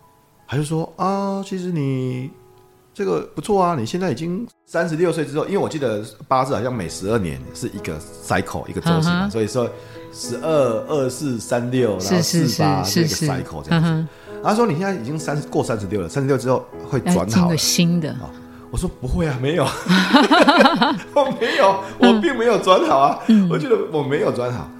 [0.46, 2.30] 他就说啊，其实你
[2.94, 9.68] 这个不错啊，你现在已经三十六岁之后，因为我记得八字好像每十二年是一个 cycle 一个周期嘛，嗯、所以说。
[10.16, 14.06] 十二二四三六，然后四八一个 cycle 这样子。
[14.44, 18.14] 他说：“你现在已经三十过三十六了，三十六之后会转好。”新的。
[18.70, 19.64] 我说：“不会啊，没有，
[21.16, 23.18] 我没有，我并没有转好啊。
[23.50, 24.70] 我觉得我没有转好。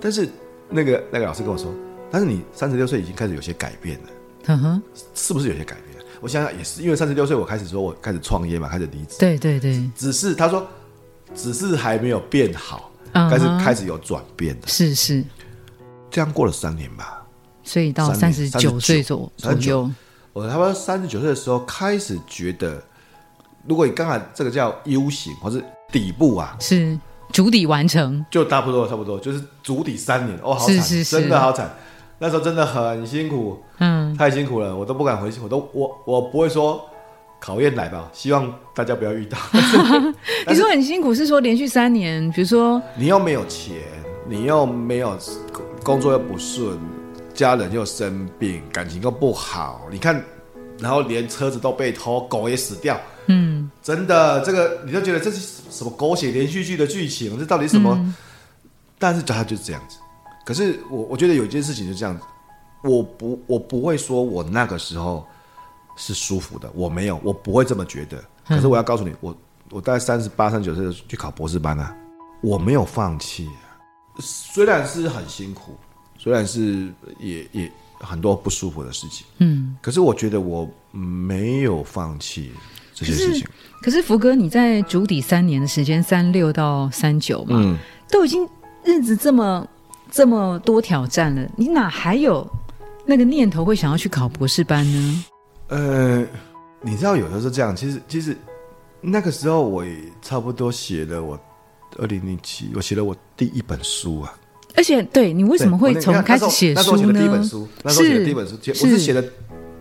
[0.00, 0.28] 但是
[0.68, 1.72] 那个那个老师跟我说，
[2.10, 4.08] 但是你三十六岁已经开始有些改变了。
[4.46, 4.82] 嗯哼，
[5.14, 5.91] 是不是有些改变？
[6.22, 9.16] 我想想也是，因为三十六岁我开始说我开始创业嘛，开始离职。
[9.18, 9.90] 对对对。
[9.94, 10.66] 只是他说，
[11.34, 15.22] 只是还没有变好。”开始开始有转变的，是是，
[16.10, 17.22] 这样过了三年吧，
[17.62, 19.90] 所以到三十九岁左左右，
[20.32, 22.82] 我差不多三十九岁的时候开始觉得，
[23.68, 26.98] 如果你刚才这个叫 U 型或是底部啊，是
[27.30, 30.38] 主底完成，就差不多差不多，就是主底三年。
[30.42, 31.70] 哦，好惨，真的好惨，
[32.22, 36.88] 那时候真的很辛苦，嗯，太辛苦了，我都不敢回去，我都我我不会说。
[37.40, 39.36] 考验来吧，希望大家不要遇到。
[40.46, 43.78] 你说很辛苦，是说连续三年，比如说你又没有钱，
[44.28, 45.18] 你又没有
[45.82, 46.78] 工作又不顺，
[47.34, 50.24] 家人又生病，感情又不好，你看，
[50.78, 57.36] 然后连车子都被偷，狗也死掉，嗯，真的，这个你就觉得这是什么狗血连续剧的剧情？
[57.36, 57.92] 这到底什么？
[57.98, 58.14] 嗯、
[59.00, 59.96] 但是他就是这样子。
[60.44, 62.22] 可是我我觉得有一件事情是这样子，
[62.82, 65.26] 我不我不会说我那个时候。
[65.94, 68.24] 是舒服的，我没有，我不会这么觉得。
[68.48, 69.36] 可是我要告诉你，我
[69.70, 71.94] 我大概三十八、三十九岁去考博士班啊，
[72.40, 73.46] 我没有放弃。
[74.18, 75.76] 虽然是很辛苦，
[76.16, 82.50] 虽然是也也很多不舒服的事情，嗯，可是我觉得我没有放弃
[82.94, 83.46] 这些事情。
[83.82, 87.76] 可是福哥，你在主底三年的时间，三六到三九嘛，嗯，
[88.10, 88.48] 都已经
[88.82, 89.68] 日子这么
[90.12, 92.46] 这么多挑战了，你哪还有
[93.06, 95.24] 那个念头会想要去考博士班呢？
[95.68, 96.22] 呃，
[96.82, 98.36] 你知道有的时候是这样，其实其实
[99.00, 101.40] 那个时候我也差不多写了我
[101.98, 104.34] 二零零七，我写了我第一本书啊。
[104.74, 106.82] 而且，对你为什么会从开始写书呢？
[106.82, 109.24] 那时候写的第一本书，那时候写的第一本书，我是写了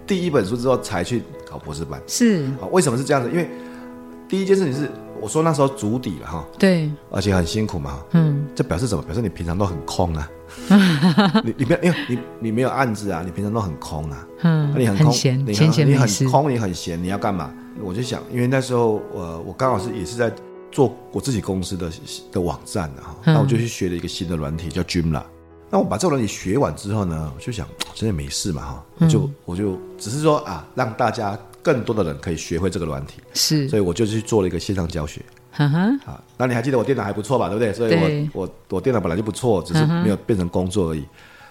[0.08, 2.02] 第一本书之后才去考博士班。
[2.08, 3.30] 是啊，为什么是这样子？
[3.30, 3.50] 因为
[4.30, 4.90] 第一件事情是
[5.22, 9.04] 我说那时候足底了哈，对，而且很辛苦嘛，嗯，这表示什么？
[9.04, 10.30] 表示你平常都很空啊。
[11.46, 17.54] 你你没有，因为你你没有案子啊，你平常都很空啊，嗯，你很空，闲你很闲你很空，你很闲，你要干嘛？
[17.82, 20.30] 我就想，因为那时候呃，我刚好是也是在
[20.72, 21.90] 做我自己公司的
[22.32, 25.24] 的网站的哈，那、嗯、我就去学了一个新的软体叫 Joomla。
[25.70, 35.22] 那我把这个软体学完之后呢，我就想，真的没事嘛哈，我就我就只是说啊，让大家更多的人可以学会这个软体，是，所以我就去做了一个线上教学。
[35.52, 37.50] 哈哈，啊，那你还记得我电脑还不错吧？
[37.50, 37.74] 对不对？
[37.74, 41.04] 所以我我我电脑本来就不错，只是没有变成工作而已。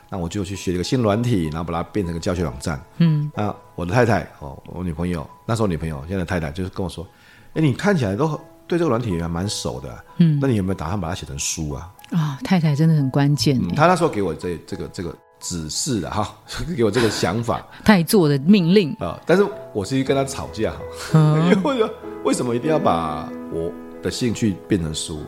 [0.09, 2.83] 那我就去学一个新软体，然后把它变成个教学网站。
[2.99, 7.07] 嗯，那我的太太哦，我女朋友那时候女朋友现在太太就是跟我说
[7.55, 8.29] ：“哎，你看起来都
[8.67, 10.05] 对这个软体还蛮熟的。
[10.17, 13.57] 嗯，那你有没有打算把它写成书啊？”啊，太太真的很关键。
[13.77, 16.33] 她那时候给我这这个这个指示的哈，
[16.77, 19.21] 给我这个想法， 太做的命令啊。
[19.27, 20.73] 但是我是去跟他吵架
[21.13, 21.19] 哈，
[21.51, 21.91] 因为
[22.25, 23.73] 为什么一定要把我。
[24.03, 25.19] 的兴趣变成书，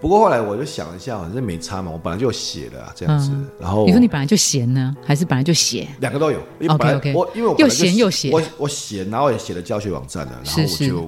[0.00, 3.30] 不过后来我就想了一下，反正没差嘛，我本来就写了啊，这样子。
[3.34, 5.86] 嗯、然后你说你本来就闲呢，还是本来就写？
[6.00, 6.38] 两个都有。
[6.70, 7.14] OK OK。
[7.14, 11.06] 我因为我又闲又写，我我写，然后也写了教学网站了，然后我就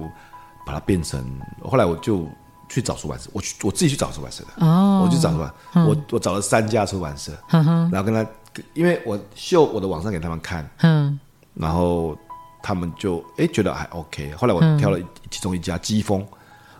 [0.63, 1.25] 把它变成。
[1.63, 2.27] 后来我就
[2.73, 4.65] 去找出版社，我去我自己去找出版社的。
[4.65, 5.03] 哦。
[5.05, 8.25] 我去找出版，嗯、我我找了三家出版社，嗯、然后跟他，
[8.73, 11.19] 因为我秀我的网上给他们看，嗯，
[11.53, 12.17] 然后
[12.63, 14.31] 他们就哎觉得还 OK。
[14.31, 16.25] 后来我挑了其中一家机锋。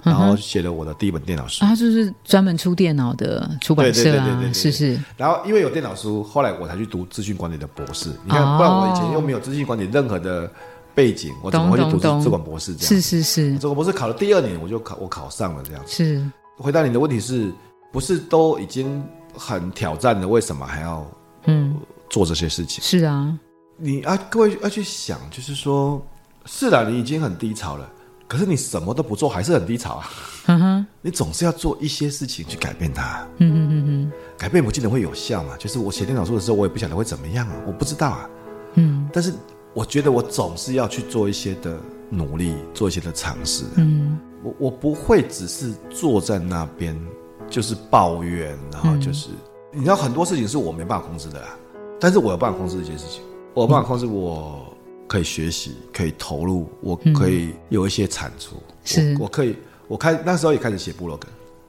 [0.04, 1.64] 然后写了我的第一本电脑书。
[1.64, 5.00] 啊，就是专门出电脑的出版社啊，是是。
[5.16, 8.10] 然后因为有电脑书，后来我才去读资讯管理的博士。
[8.26, 10.52] 你看，不然我以前又没有资讯管理任何的
[10.94, 12.76] 背景，我怎么会去读资管博士？
[12.76, 13.58] 这样是是是。
[13.58, 15.92] 资管博士考了第二年，我就考我考上了这样子。
[15.92, 16.32] 是。
[16.58, 17.52] 回答你的问题是
[17.92, 19.04] 不是都已经
[19.36, 20.28] 很挑战了？
[20.28, 21.06] 为什么还要
[21.46, 21.78] 嗯
[22.10, 22.84] 做这些事情？
[22.84, 23.38] 是啊。
[23.78, 26.00] 你啊，各位要去想，就是说，
[26.46, 27.90] 是的，你已经很低潮了，
[28.28, 30.10] 可是你什么都不做，还是很低潮啊。
[30.46, 33.26] 嗯哼，你总是要做一些事情去改变它。
[33.38, 35.56] 嗯嗯嗯嗯，改变不见得会有效嘛。
[35.58, 38.30] 就是我写电脑书的时候，我也不晓得会怎么样啊，我不知道啊。
[38.76, 39.34] 嗯，但是
[39.74, 41.78] 我觉得我总是要去做一些的
[42.10, 43.64] 努力，做一些的尝试。
[43.76, 47.00] 嗯，我我不会只是坐在那边
[47.50, 51.58] 就是抱怨，然后就是、嗯、你知道很多事情是我没办法控制的啦，
[52.00, 53.22] 但是我有办法控制一些事情。
[53.54, 54.66] 我有办法控制，我
[55.08, 58.56] 可以学习，可以投入，我可以有一些产出。
[58.86, 59.56] 是，我可以，
[59.88, 61.28] 我开那时候也开始写部落格。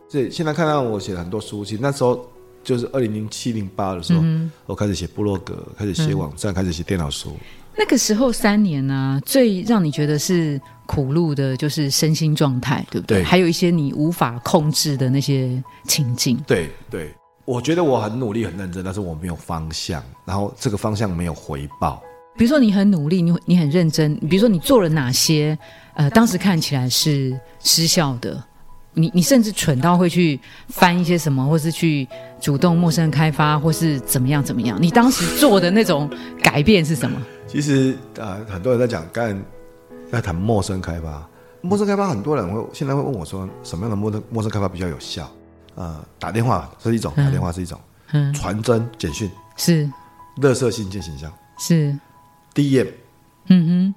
[0.08, 2.24] 所以现在看到我写了很多书，其实那时候
[2.62, 7.36] 就是二零零七零八的时候，嗯、我开始写部落格，开始写网站，嗯、开始写电脑书。
[7.76, 13.18] 那个时候三年呢、啊，最让你觉得是苦路的，就是身心状态，对不对？
[13.20, 16.36] 对，还有一些你无法控制的那些情境。
[16.46, 17.12] 对对。
[17.44, 22.00] 我觉得我很努力、很认真，但是我没有方向，然后这个方向没有回报。
[22.36, 25.58] 比如说你很努力，你你很认真，比如说你做了哪些，
[25.94, 28.42] 呃，当时看起来是失效的，
[28.94, 32.06] 你你甚至蠢到会去翻一些什么，或是去
[32.40, 34.80] 主动陌生开发，或是怎么样怎么样？
[34.80, 36.08] 你当时做的那种
[36.40, 37.20] 改变是什么？
[37.52, 39.38] 其实啊、呃，很多人在讲，干
[40.10, 41.28] 在谈陌生开发，
[41.60, 45.30] 陌生开发很多人会现在会问我说，什么样的陌生陌生开发比较有效？
[45.74, 47.78] 呃，打电话是一种，打电话是一种，
[48.12, 49.86] 嗯，传真、简讯是，
[50.40, 51.94] 垃圾信件形象是
[52.54, 52.90] ，DM，
[53.48, 53.94] 嗯哼，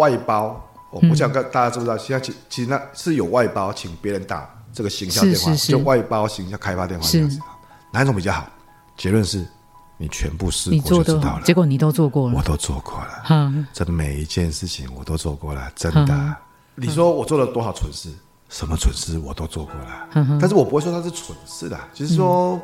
[0.00, 0.58] 外包，
[0.90, 1.98] 我不想跟大家知不知道？
[1.98, 7.38] 现在其其实那是有外包，请别人打这个形象电话，就外包形象开发电话这样子，
[7.92, 8.48] 哪一种比较好？
[8.96, 9.46] 结论是，
[9.96, 11.42] 你全部试过就知道了。
[11.44, 16.36] 结果你都做过了，我都做过了，嗯，真的每一件事情我都做过了，真的。
[16.74, 18.08] 你说我做了多少蠢事？
[18.50, 22.60] 什么蠢事我都做过了，但是我不会说它是蠢事的，就是说，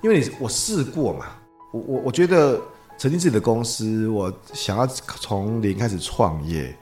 [0.00, 1.26] 因为你我试过嘛，
[1.72, 2.58] 我我我觉得
[2.96, 6.74] 成立自己的公司，我想要从零开始创业，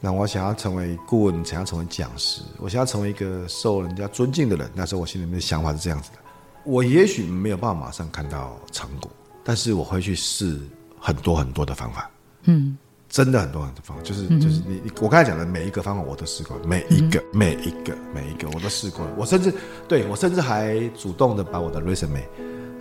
[0.00, 6.18] 那我想要成为顾问，想要成为讲师，我想要成为一个受人家尊敬的人，那时候我心里面的想法是这样子的，
[6.64, 9.08] 我也许没有办法马上看到成果，
[9.50, 10.56] 但是我会去试
[10.96, 12.08] 很多很多的方法，
[12.44, 12.78] 嗯。
[13.08, 19.04] 真的很多很多方法，就是就是你你我刚才讲的每一个方法我都试过，每一个每一个每一个我都试过。
[19.04, 19.12] 了。
[19.18, 19.52] 我甚至
[19.88, 22.22] 对我甚至还主动的把我的 resume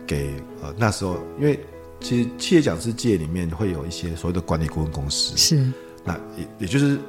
[0.06, 1.60] 给呃那时候，因为
[2.00, 5.74] 其实企业讲师界里面会有一些所谓的管理顾问公司，是。
[6.04, 7.00] 那也也就是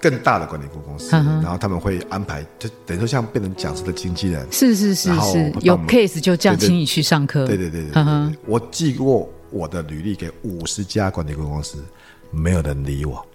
[0.00, 8.04] 更大的管理公司，然后他们会安排，就等于说像变成讲师的经纪人，是是是是，有 case 就这样请你去上课，对对对对，
[8.46, 11.78] 我寄过我的履历给五十家管理公司。
[12.30, 13.26] 没有人理我，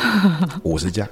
[0.64, 1.08] 五十家，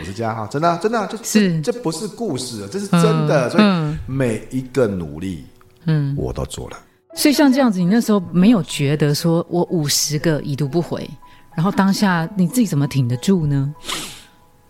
[0.00, 1.60] 五十家哈，真的、啊、真的、啊，这是。
[1.60, 5.44] 这不是故事，这是真的，嗯、所以每一个努力，
[5.86, 6.78] 嗯，我都做了。
[7.16, 11.10] 所以像这样子，你那时候没有觉得说我五十个已读不回，
[11.56, 13.74] 然后当下你自己怎么挺得住呢？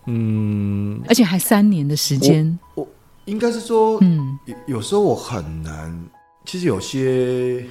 [0.07, 2.88] 嗯，而且还三年的时间，我，我
[3.27, 5.97] 应该是说，嗯，有有时候我很难。
[6.45, 7.65] 其实有些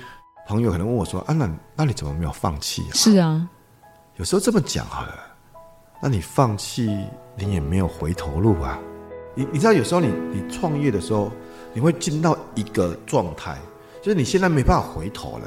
[0.47, 3.49] 朋友可能问我说：“啊，那那你怎么没有放弃啊？”是啊。
[4.15, 5.13] 有时候这么讲好了，
[6.01, 6.97] 那你放弃，
[7.37, 8.79] 你也没有回头路啊。
[9.35, 11.29] 你你知道，有时候你你创业的时候，
[11.73, 13.57] 你会进到一个状态，
[14.01, 15.45] 就是你现在没办法回头了，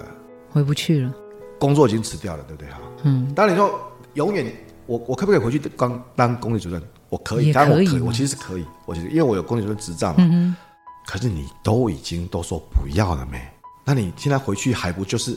[0.50, 1.14] 回不去了。
[1.58, 2.80] 工作已经辞掉了，对不对哈？
[3.04, 3.32] 嗯。
[3.34, 3.80] 当然你说
[4.14, 4.54] 永远，
[4.86, 6.82] 我我可不可以回去当当公司主任？
[7.08, 10.16] 我可以，当然我可以，我其实是可以，我觉得因为我有公司主任执照嘛。
[10.18, 10.56] 嗯哼。
[11.06, 13.40] 可是你都已经都说不要了没？
[13.84, 15.36] 那你现在回去还不就是？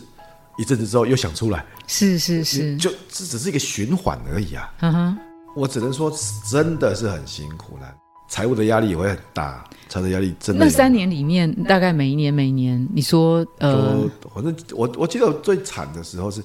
[0.60, 4.74] 一阵子之后又想出来，是是是，就这只是一个循环而已啊。
[4.80, 5.18] 嗯哼，
[5.56, 6.12] 我只能说
[6.50, 7.94] 真的是很辛苦了，
[8.28, 10.66] 财务的压力也会很大，财务的压力真的。
[10.66, 16.44] 那三年里面，大概每一年每一年，你说呃，反正我我记得我最惨的时候是，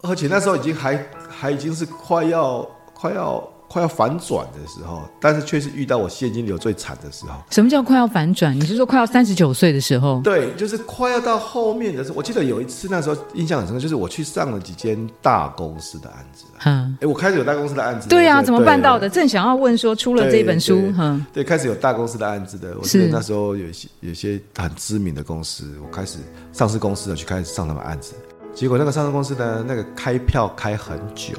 [0.00, 0.96] 而且那时候已经还
[1.42, 2.64] 还已经是快要
[2.94, 3.42] 快要。
[3.72, 7.32] 快要反转的时候，但是却是遇到我现金流最惨的时候。
[7.48, 8.54] 什么叫快要反转？
[8.54, 10.20] 你是说快要三十九岁的时候？
[10.22, 12.16] 对，就是快要到后面的时候。
[12.18, 16.44] 我记得有一次，那时候印象很深刻，就是我去上了几间大公司的案子。
[16.64, 18.10] 嗯，哎，我开始有大公司的案子。
[18.10, 19.08] 对啊，怎么办到的？
[19.08, 22.76] 正想要问说，出了这本书，嗯，对，开始有大公司的案子的。
[22.78, 26.18] 我记得那时候有一些有些很知名的公司，我开始
[26.52, 28.12] 上市公司的去开始上他们案子。
[28.54, 31.34] 结果那个上市公司的那个开票开很久。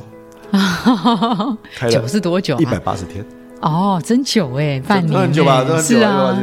[1.76, 2.57] 开了，久是多久？
[2.59, 3.26] 一百八十天。
[3.61, 6.38] 哦，真久哎，半年很久吧，很久是啊。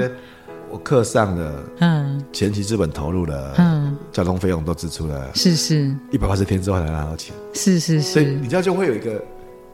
[0.72, 9.20] 我课上的，嗯，前期资本投入了，嗯，交通费用都支出了，是是，一百八十天之后才拿到钱，是是是，所以你这样就会有一个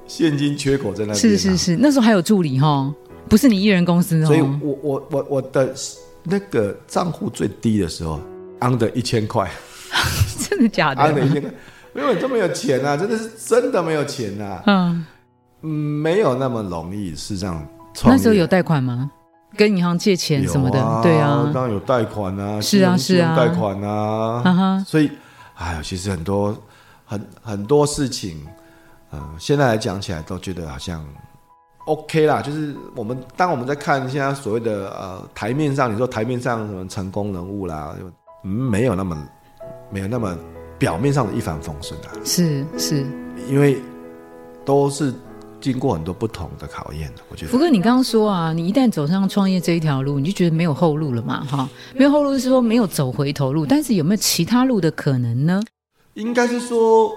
[0.07, 2.91] 现金缺口在那边，是是是，那时候还有助理哈，
[3.29, 5.75] 不是你一人公司哦，所以我我我我的
[6.23, 8.19] 那个账户最低的时候
[8.61, 9.51] ，under 一千块，
[10.49, 11.51] 真的假的？under 一千块，
[11.95, 15.07] 因为你都没有钱啊，真的是真的没有钱啊，嗯
[15.63, 17.67] 嗯，没有那么容易，是这样。
[18.05, 19.11] 那时候有贷款吗？
[19.57, 25.11] 跟银行借钱什么的，啊、对啊，当然有贷款啊，是啊是啊，贷款啊，啊哈所以，
[25.55, 26.55] 哎呀，其实很多
[27.07, 28.47] 很很多事情，
[29.11, 31.03] 呃，现在来讲起来都觉得好像
[31.87, 32.43] OK 啦。
[32.43, 37.97] 就是我们当我们在看现在所谓的呃台面上，你说台面上什么成功人物啦，
[38.45, 39.17] 嗯，没有那么
[39.91, 40.39] 没有那么
[40.79, 43.07] 表面上的一帆风顺啊，是是，
[43.49, 43.81] 因为
[44.65, 45.15] 都是。
[45.59, 47.51] 经过很多不同的考验的，我觉得。
[47.51, 51.45] 福哥，你刚刚说啊，你一旦走上创业这一条路，你就觉得没有后路了嘛？
[51.45, 55.61] 哈，没有后路是说没有走回头路，但是有没有其他路的可能呢？
[56.15, 57.11] 应该是说，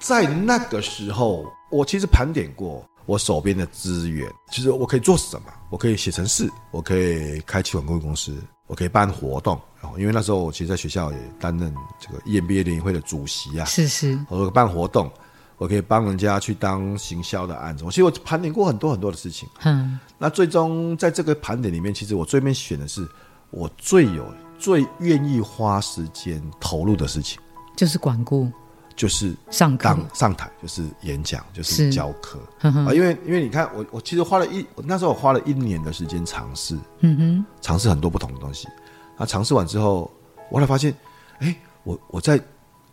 [0.00, 5.46] 在那个时候，我其实盘点过我手边的资源，其实我可以做什么？
[5.70, 9.60] 我可以写程式，我可以开企管顾问公司，我可以办活动。
[9.98, 15.10] 因为那时候我其实在学校也担任这个 EMBA 联谊会的主席啊，是是，我办活动。
[15.56, 19.48] 我可以帮人家去当行销的案子，我其实我盘点过很多很多的事情。
[19.62, 23.08] 嗯，那最终在这个盘点里面，其实我最面选的是
[23.50, 24.26] 我最有、
[24.58, 27.40] 最愿意花时间投入的事情，
[27.76, 28.50] 就是管顾，
[28.96, 32.92] 就是上岗、上台，就是演讲，就是教课啊。
[32.92, 38.68] 因为因为你看，我我其实花了一那时候我花了一年的时间尝试，嗯哼，尝试很多不同的东西。
[39.16, 40.10] 啊尝试完之后，
[40.50, 40.94] 我后来发现，
[41.38, 42.40] 哎，我我在。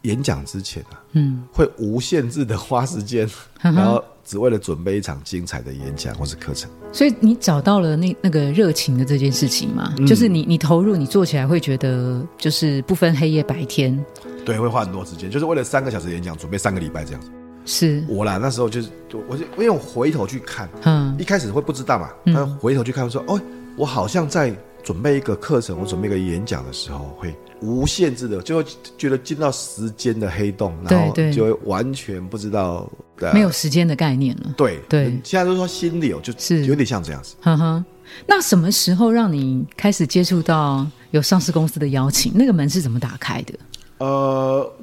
[0.04, 3.30] 演讲之前啊，嗯，会无限制的花时间，
[3.64, 6.70] 嗯、然后只为了准备一场精彩的演讲或是课程。
[6.91, 9.93] 所以你找到了那那个热情的这件事情嘛？
[9.97, 14.04] 嗯、就是你你投入，你做起来会觉得就是不分黑夜白天。
[14.43, 17.30] 对，会花很多时间，就是为了三个小时演讲，准备三个礼拜这样子。
[17.64, 18.89] 是我啦，那时候就是
[19.30, 23.39] 我就因为我回头去看，嗯，一开始会不知道嘛，但回头去看说，哦，
[23.78, 24.52] 我好像在
[24.84, 27.36] 准备一个课程，我准备一个演讲的时候会。
[27.62, 28.66] 无限制的，就会
[28.97, 32.91] 觉得进到时间的黑洞，然后就会完全不知道，
[33.34, 34.53] 没有时间的概念了。
[34.57, 37.36] 对对，现在都说心流，就是有点像这样子。
[37.41, 37.86] 呵呵，
[38.26, 42.32] 那什么时候让你开始接触到有上市公司的邀请？
[42.36, 43.53] 那个门是怎么打开的？
[43.99, 44.74] 呃，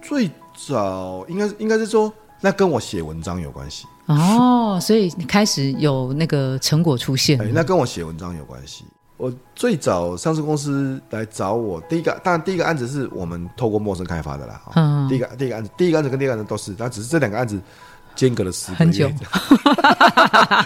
[0.00, 0.30] 最
[0.68, 3.84] 早应该应该是说，那跟我写文章有关系。
[4.06, 8.84] 哦，所以你开始有那个成果出现，那跟我写文章有关系。
[9.18, 14.62] 我最早上市公司来找我，第一个当然第一个案子是我们透过陌生开发的啦。
[14.76, 17.60] 嗯，第一个第一个案子，第一个案子跟第二个案子都是，但只是这两个案子
[18.14, 19.10] 间隔了十个月，很久，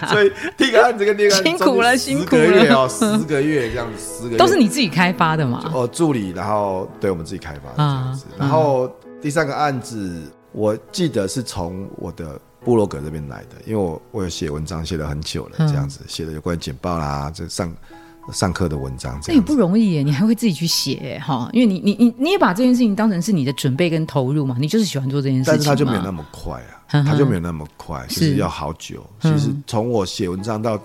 [0.07, 5.71] 所以第一个案子跟第二个案子辛苦了，辛苦了哦，十个月这样子，十个月都是你自己开发的嘛？
[5.73, 8.87] 哦，助理，然后对我们自己开发的这样子，然后
[9.19, 17.75] 第三个案子我记得是从我的部落格这边来的，因为我我有写文章写了很久了，这样子写的有关于简报啦，这上。
[18.31, 28.35] 上课的文章，这也不容易耶，你还会自己去写哈，因为你你你你也把这件事情当成是你的准备跟投入嘛，你就是喜欢做这件事情，但是他就没有那么快啊，他就没有那么快，就是。
[28.35, 29.05] 要好久。
[29.19, 30.79] 其实从我写文章到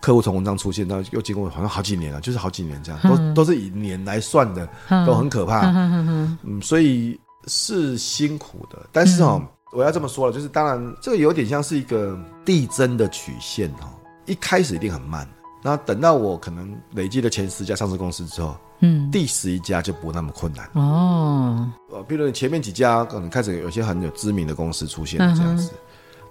[0.00, 5.62] 客户从文章出现到又经过好像好几年了，就是好几年这样，呵都都是以年来算的，呵都很可怕。
[5.70, 13.92] 嗯，所以是辛苦的，但是哦，嗯、我要这么说了，就是当然这个有点像是一个递增的曲线哈，
[14.26, 15.28] 一开始一定很慢。
[15.66, 21.66] 那等到我可能累积了前十家上市公司之后，嗯，第十一家就不那么困难哦。
[21.90, 25.72] 呃，比如你前面几家可能开始有些很有知名的公司出现这样子，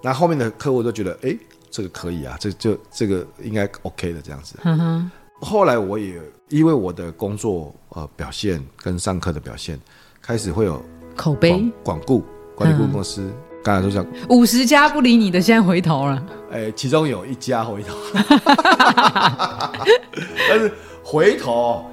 [0.04, 1.36] 那后面的客户都觉得，哎，
[1.72, 4.56] 这个可以啊，这就这个应该 OK 的这样子。
[4.62, 5.12] 嗯哼。
[5.42, 9.80] 后来我也因为我的工作呃表现跟上课的表现，
[10.22, 10.80] 开始会有
[11.16, 12.24] 口碑管顾
[12.56, 13.34] 管理顾问公司。
[13.64, 16.22] 刚才都讲五十家不理你的，现在回头了。
[16.52, 17.96] 哎，其中有一家回头，
[20.50, 20.70] 但是
[21.02, 21.86] 回头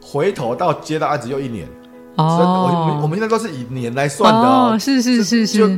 [0.00, 1.66] 回头到接到案子又一年
[2.14, 2.68] 哦。
[2.70, 4.78] 我们我们现在都是以年来算的哦。
[4.78, 5.58] 是是是是。
[5.58, 5.68] 就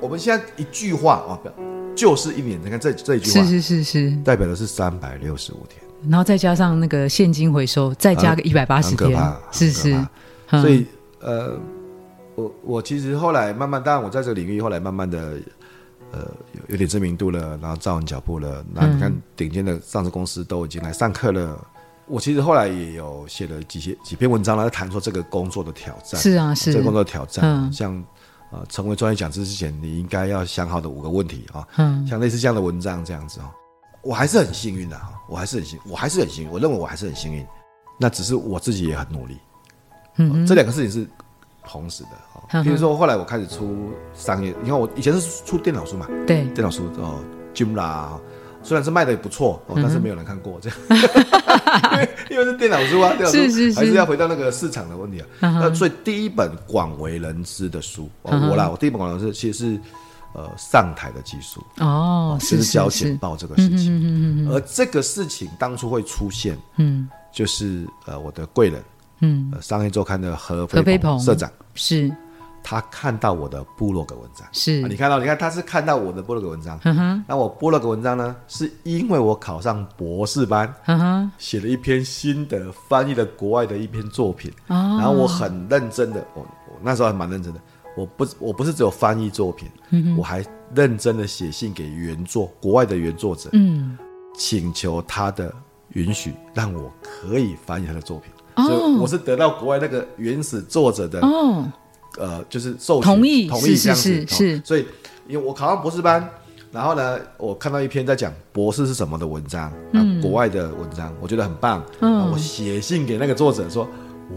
[0.00, 1.38] 我们现在一句话啊，
[1.94, 2.58] 就是一年。
[2.64, 9.16] 你看这这一句话，是是是是，代表的是三百六十五天，然后再加上那个现金回收，再加个一百八十天，
[9.52, 9.94] 是是。
[10.50, 10.86] 所以
[11.20, 11.58] 呃。
[12.36, 15.38] 我我其实后来慢慢，当然我在这个领域后来慢慢的，
[16.12, 16.20] 呃，
[16.52, 18.64] 有有点知名度了，然后站稳脚步了。
[18.72, 21.58] 那你看顶尖的上市公司都已经来上课了。
[21.58, 21.66] 嗯、
[22.06, 26.20] 我其实后来也有写了几些几篇文章来谈说这个工作的挑战。
[26.20, 27.44] 是啊，是这个工作的挑战。
[27.44, 28.04] 嗯、像
[28.52, 31.66] 呃，成为专业讲师之前，你应该要想好的五个问题啊。
[31.78, 32.06] 嗯。
[32.06, 33.50] 像类似这样的文章这样子哦。
[34.02, 37.44] 我还是很幸运的哈，我还是很幸，我还是很幸运，我认为我还是很幸运。
[37.98, 39.38] 那只是我自己也很努力。
[40.18, 41.08] 嗯、呃，这两个事情是
[41.68, 42.62] 同时的啊。
[42.62, 47.18] 比如说后来我开始出商业，你看我以前是出电脑书嘛，对，电脑书哦
[47.54, 48.18] ，Joomla。
[48.62, 50.78] 虽然是卖的也不错哦，但是没有人看过这样，
[51.92, 53.38] 因 为因为是电脑书啊， 电脑书
[53.76, 55.26] 还是要回到那个市场的问题啊。
[55.38, 59.80] 那所以第一本广为人知的书，我啦，我第一本广为人知其实是
[60.32, 64.50] 呃上台的技术哦，就是交简报这个事情。
[64.50, 68.82] 而这个事情当初会出现，嗯，就是呃我的贵人，
[69.20, 72.14] 嗯，商业周刊的何飞鹏社长是。
[72.68, 75.20] 他看到我的部落格文章，是、啊、你看到？
[75.20, 77.24] 你看他是看到我的部落格文章，嗯哼。
[77.28, 84.98] 那我部落格文章呢，是因为我考上博士班，嗯哼，写了一篇心得，翻译了国外的一篇作品，哦。
[84.98, 87.60] 然后我很认真的，我我那时候还蛮认真的，
[87.96, 90.44] 我不我不是只有翻译作品，嗯，我还
[90.74, 93.96] 认真的写信给原作国外的原作者，嗯，
[94.36, 95.54] 请求他的
[95.90, 98.32] 允许，让我可以翻译他的作品。
[98.56, 101.64] 哦，所以我是得到国外那个原始作者的，哦。
[102.18, 104.86] 呃，就是授权同意同意这样子，是是，所以
[105.28, 106.26] 因为我考上博士班，
[106.72, 113.86] 然后呢，我看到一篇在讲博士是什么的文章，嗯，国外的文章，我觉得很棒，嗯，我写信给那个作者说，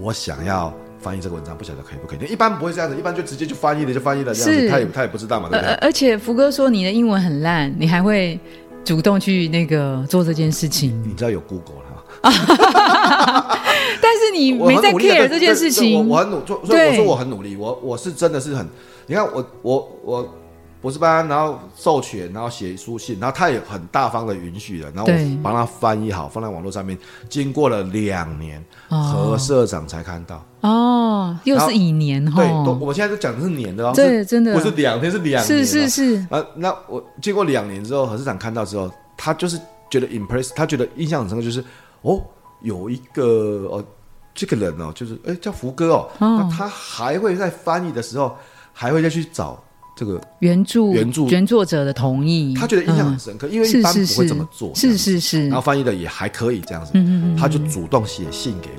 [0.01, 2.29] 我想要翻译这个文章，不晓得可以不可以？
[2.29, 5.73] 一般不会这样子，一般就直接就翻译了就翻译了这样子，他也他也不知道嘛，对不对？
[5.75, 8.37] 而且福哥说你的英文很烂，你还会
[8.83, 11.85] 主动去那个做这件事情，你知道有 Google 了。
[14.31, 18.67] 你没在 care 这件事情，我我很努，所以我说我很努力，我我是真的是很，
[19.07, 20.33] 你看我我我
[20.81, 39.59] 博士班，然后授权，然后写书信，然后他也很大方的允许了，然后我帮他翻译好，放在网络上面，经过了两年，何社长才看到哦，又是一年哈，对，都我现在都讲的是年的哦，对，真的不是两天，是两年，是是是，啊，那我经过两年之后，何社长看到之后，他就是
[39.89, 41.63] 觉得 impress，他觉得印象很深刻，就是。
[42.01, 42.17] 哦，
[42.61, 43.83] 有一个哦，
[44.33, 48.35] 这个人哦，就是哎叫福哥哦，哦，那他还会在翻译的时候，
[48.71, 49.61] 还会再去找
[49.95, 51.23] 这个原著原著。
[51.25, 58.69] 原作者的同意，他觉得印象很深刻，嗯、因为一般不会这么做，是是是，然后翻译的也还可以这样子，嗯嗯嗯，他就主动写信给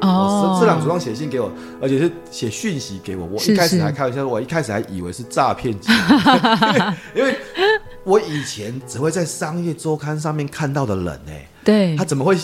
[0.00, 1.50] 我，哦，社长主动写信给我，
[1.80, 7.34] 而且是写讯息给我，我一开始还开玩笑说，我一开始还以为是诈骗集团， 因为
[8.04, 11.32] 我以前只会在商业周刊上面看到的人呢，
[11.64, 12.36] 对，他怎么会？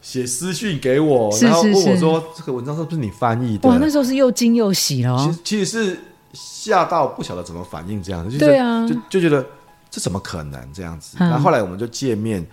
[0.00, 5.18] 写私讯给我，然后问我说：“这个文章是不是你翻译的？”哇，那时候是又惊又喜哦。
[5.20, 6.00] 其实其实是
[6.32, 8.38] 吓到不晓得怎么反应，这样子。
[8.38, 9.44] 对啊，就就觉得
[9.90, 11.16] 这怎么可能这样子？
[11.18, 12.46] 然后后来我们就见面，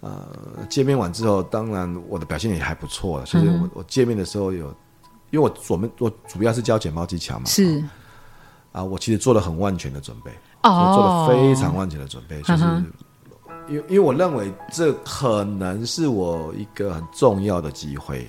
[0.00, 0.26] 呃，
[0.70, 3.22] 见面完之后，当然我的表现也还不错。
[3.26, 4.66] 其实我我见面的时候有，
[5.30, 7.84] 因为我我们我主要是教剪报技巧嘛，是
[8.72, 10.30] 啊，我其实做了很万全的准备，
[10.62, 12.64] 哦，做了非常万全的准备，就是。
[13.68, 18.26] 因为因为我认为这可能是我一个很重要的机会，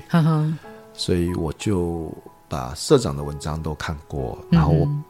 [0.94, 2.12] 所以我就
[2.48, 5.04] 把社长的文章都看过，然后我、嗯、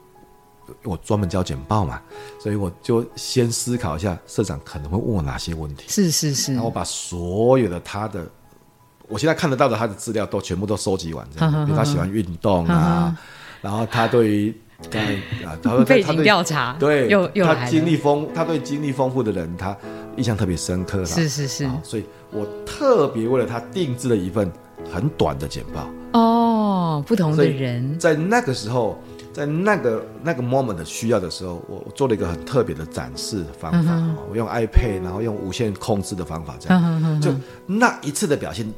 [0.83, 2.01] 我专门交简报嘛，
[2.39, 8.27] 所以我就先思考一下社长可能会问我哪些问题，是是是，然后我把所有的他的
[9.07, 13.17] 我现在看得到的他的资料都全部都收集完，这样，比如他喜欢运动啊，
[13.61, 14.61] 然后他对于。
[14.91, 19.75] 对啊，他说背景调查，对，又又他经历丰，他对经历丰富的人，他
[20.17, 21.03] 印象特别深刻。
[21.03, 24.51] 是是是，所以我特别为了他定制了一份
[24.91, 25.89] 很短的简报。
[26.13, 28.97] 哦，不同的人，在那个时候，
[29.33, 33.93] 在那个那个 moment 需要的时候，我我做了一个很特别的展示方法。
[33.93, 37.31] 嗯、我用 iPad，然后用无线控制的方法，这样、嗯，就
[37.65, 38.71] 那一次的表现。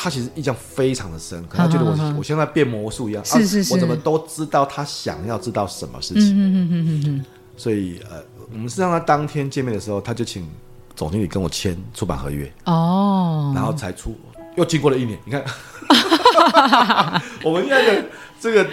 [0.00, 6.36] 他其实印象非常的深，可能他觉得我我像在变魔术一样，是是是、啊，我怎么都知道他想要知道什么事情。
[6.36, 7.24] 嗯嗯嗯嗯，
[7.56, 8.22] 所以呃，
[8.52, 10.48] 我们是让他当天见面的时候，他就请
[10.94, 12.48] 总经理跟我签出版合约。
[12.66, 14.16] 哦，然后才出，
[14.56, 15.44] 又经过了一年，你看，
[17.42, 18.04] 我们现在的
[18.40, 18.64] 这个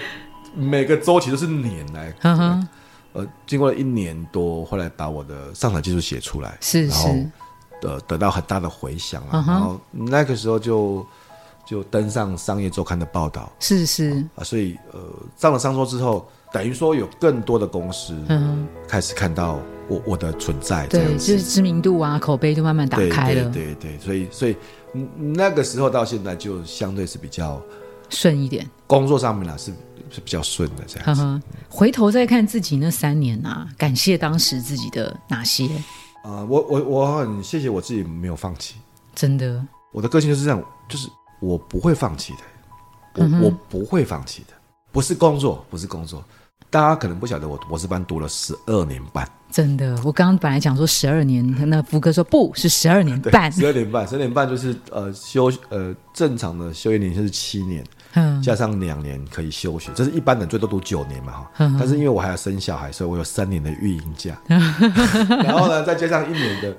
[0.53, 2.67] 每个周期都是年来，呵呵
[3.13, 6.89] 呃，经过了一年多，后来把我的上场技术写出来，是是。
[6.89, 7.15] 然后
[7.81, 9.47] 呃，得到很大的回响啊，uh -huh.
[9.47, 11.05] 然后那个时候就
[11.65, 14.99] 就登上商业周刊的报道，是是啊，所以呃
[15.37, 18.15] 上了商周之后，等于说有更多的公司
[18.87, 24.55] 开始看到我我的存在，对，就是知名度啊，口碑就慢慢打开了，对对对，对，所以所以
[25.17, 27.61] 那个时候到现在就相对是比较
[28.09, 29.71] 顺一点，工作上面呢是
[30.09, 31.21] 是比较顺的这样子。
[31.21, 31.41] Uh.
[31.69, 35.67] 回头再看自己那三年啊，感谢当时自己的哪些？
[36.25, 38.77] 啊、呃，我我我很谢谢我自己没有放弃，
[39.13, 40.59] 真的，我的个性就是这样，
[40.89, 41.07] 就是
[41.39, 42.39] 我不会放弃的，
[43.21, 44.53] 我、嗯、我不会放弃的，
[44.91, 46.25] 不是工作，不是工作，
[46.71, 49.29] 大家可能不晓得，我博士班读了十二年半。
[49.51, 61.51] 真的，我刚刚本来讲说十二年，那福哥说不是十二年半，十二年半，十二年半就是呃休呃正常的休业年限是七年，嗯，加上两年可以休学，这是一般人最多读九年嘛哈。
[61.59, 64.35] 嗯，但是因为我还要生小孩，所以我有三年的育婴假。
[64.47, 66.77] 然后呢，再加上一年的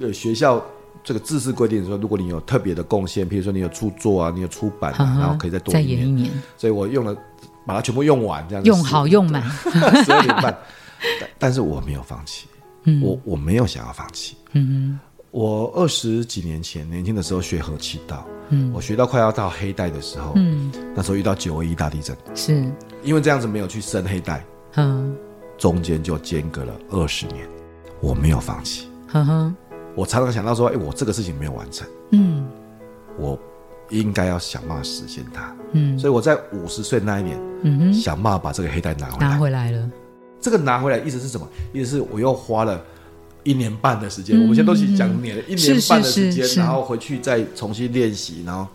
[0.00, 0.64] 呃学校
[1.02, 6.30] 这个制式规定说，如果你有特别的贡献，譬如说你有著作啊，你有出版啊，然后可以再多一年，一年。
[6.56, 7.16] 所以我用了。
[7.66, 9.42] 把它全部用完，这样子用好用满，
[10.04, 10.54] 十二年半。
[11.18, 12.46] 但但是我没有放弃，
[12.82, 14.36] 嗯、我我没有想要放弃。
[14.52, 15.00] 嗯、
[15.34, 22.64] 我二十几年前年轻的时候学合气道，嗯、我学到快要到黑带的时候，嗯、那时候遇到九二一大地震，是。
[23.02, 24.44] 因为这样子没有去升黑带，
[24.76, 25.12] 嗯、
[25.58, 27.48] 中间就间隔了二十年，
[28.00, 28.88] 我没有放弃。
[29.12, 29.52] 嗯、
[29.96, 32.46] 我常常想到说，哎、欸，我这个事情没有完成，嗯、
[33.18, 33.36] 我。
[33.90, 39.90] 应该要想办法实现它，嗯，所以我在五十岁那一年，嗯哼，想办法把这个黑带拿回来，拿回来了。
[40.40, 41.46] 这个拿回来意思是什么？
[41.74, 42.82] 意思是我又花了
[43.44, 44.38] 一年半的时间。
[44.40, 48.66] 我们现在都是讲年，一年半的时间，然后回去再重新练习，然后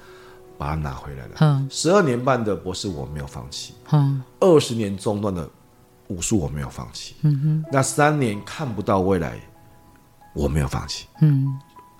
[0.57, 1.31] 把它拿回来了。
[1.39, 5.49] 嗯，十二年半的博士我没有放弃，嗯，二十年中断的
[6.07, 9.39] 武术我没有放弃，嗯哼，那三年看不到未来，
[10.33, 11.47] 我没有放弃，嗯，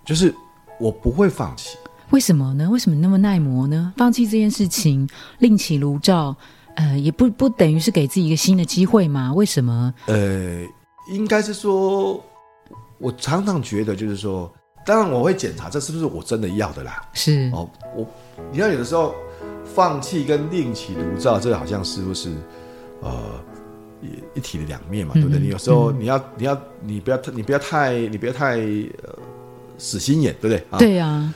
[0.06, 0.34] 就是
[0.80, 1.78] 我不会放弃。
[2.12, 2.68] 为什么呢？
[2.70, 3.94] 为什么那么耐磨呢？
[3.96, 5.08] 放弃这件事情，
[5.38, 6.36] 另起炉灶，
[6.76, 9.32] 呃，也不不等于是给自己一个新的机会吗？
[9.32, 9.94] 为什么？
[10.08, 10.66] 呃，
[11.12, 12.20] 应该是说，
[13.00, 14.52] 我常常觉得就是说，
[14.86, 17.02] 当然我会检查这是不是我真的要的啦。
[17.14, 18.06] 是哦，我
[18.52, 19.16] 你看有的时候
[19.66, 22.30] 放弃跟另起炉灶，这个好像是不是
[23.02, 23.42] 呃
[24.02, 25.14] 一一体的两面嘛？
[25.16, 25.40] 嗯、对不对？
[25.40, 29.18] 你有时候你要你要你不要你不要太你不要太呃
[29.78, 30.58] 死心眼，对不对？
[30.70, 31.34] 啊对呀、啊。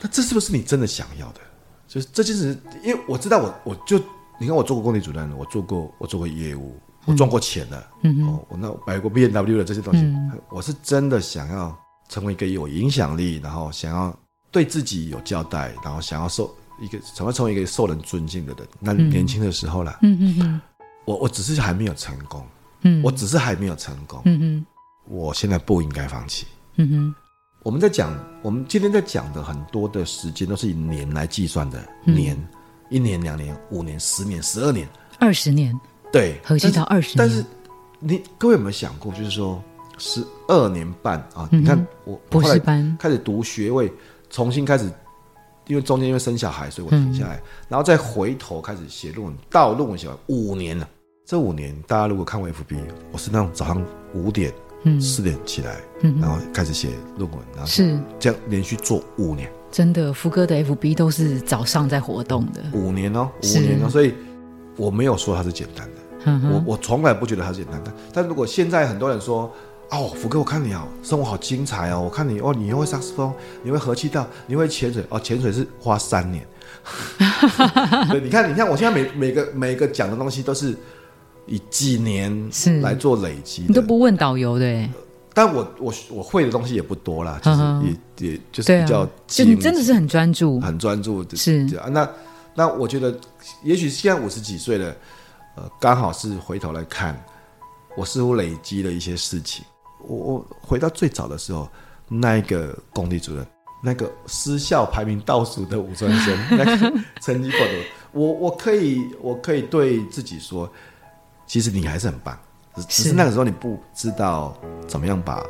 [0.00, 1.40] 那这是不是你真的想要的？
[1.88, 3.96] 就是这件事，因为我知道我，我我就
[4.38, 6.74] 你看，我做过工地主任，我做过，我做过业务，
[7.06, 8.16] 我赚过钱的，嗯。
[8.16, 11.76] 哼，我那买过 B N W 的这些东西，嗯、我是真的想要
[12.08, 14.14] 成为一个有影响力，然后想要
[14.50, 18.66] 对自己有交代，然后想要受一个，想要成为一个受人尊敬的人。
[18.78, 20.18] 那年轻的时候啦，嗯。
[20.20, 20.60] 嗯嗯，
[21.04, 22.44] 我我只是还没有成功，
[22.82, 24.66] 嗯，我只是还没有成功，嗯哼，
[25.08, 26.46] 我现在不应该放弃，
[26.76, 27.14] 嗯哼。
[27.62, 32.46] 我们在讲，我们今天在讲的很多的时间都是以年来计算的，年，嗯、
[32.90, 34.88] 一年、两年、五年、十年、十二年、
[35.18, 35.76] 二十年，
[36.12, 37.18] 对，合计到二十年。
[37.18, 37.44] 但是
[37.98, 39.62] 你各位有没有想过，就是说
[39.98, 41.48] 十二年半啊？
[41.52, 43.92] 嗯、你看我博士班开始读学位，
[44.30, 44.90] 重新开始，
[45.66, 50.88] 因为中间因为生小孩，所以我停下来，嗯、然后再回头开始写论文，到论文写完五年了。
[51.24, 52.76] 这五年，大家如果看过 FB，
[53.10, 53.84] 我是那种早上
[54.14, 54.52] 五点。
[54.82, 59.50] 嗯，四点起来，嗯，然后开始写论文，然后是这样连续做五年。
[59.72, 62.62] 真的，福哥的 FB 都是早上在活动的。
[62.72, 64.14] 五年哦，五年哦，所以
[64.76, 65.95] 我没有说它是简单的，
[66.26, 67.92] 我我从来不觉得它是简单的。
[68.12, 69.52] 但如果现在很多人说，
[69.90, 76.46] 哦，福哥，我看你哦，生活好精彩哦，我看你哦，你又会萨克斯风，你会合气道，你会潜水哦，潜水是花三年。
[78.10, 80.76] 对，你看，你看，我现在每每个每个讲的东西都是。
[81.48, 84.88] 以几年是来做累积，你都不问导游的。
[85.32, 87.62] 但我我我会的东西也不多啦，就是
[88.18, 91.24] 也也就是比较，就你真的是很专注，很专注。
[91.36, 92.10] 是那
[92.56, 93.16] 那我觉得，
[93.62, 94.92] 也许现在五十几岁了，
[95.56, 97.18] 呃，刚好是回头来看，
[97.96, 99.64] 我似乎累积了一些事情。
[100.06, 101.68] 我我回到最早的时候，
[102.08, 103.46] 那一个工地主任，
[103.82, 106.76] 那个私校排名倒数的五专生，那个
[107.22, 107.64] 成绩不好，
[108.12, 110.70] 我我可以我可以对自己说。
[111.46, 112.36] 其实你还是很棒，
[112.88, 114.56] 只是那个时候你不知道
[114.88, 115.42] 怎么样把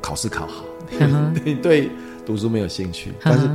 [0.00, 0.62] 考试考好，
[1.44, 1.90] 你对
[2.24, 3.12] 读书没有兴趣。
[3.24, 3.50] 但是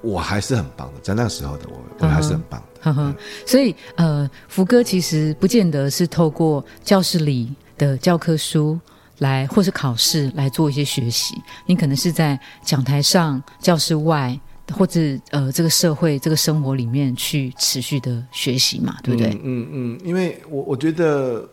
[0.00, 2.66] 我还是很棒的，在那个时候的我，我还是很棒的。
[3.46, 8.78] 所以呃，福哥其实不见得是透过教室里的教科书
[9.18, 11.34] 来，或是考试来做一些学习，
[11.66, 14.38] 你可能是在讲台上、教室外。
[14.72, 15.00] 或者
[15.32, 19.30] 呃，这个社会、这个生活里面去持续的学习嘛，对不对？
[19.30, 21.44] 嗯嗯，嗯，因为我我觉得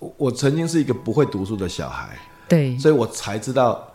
[0.00, 2.18] 我我曾经是一个不会读书的小孩，
[2.48, 3.86] 对，所以我才知道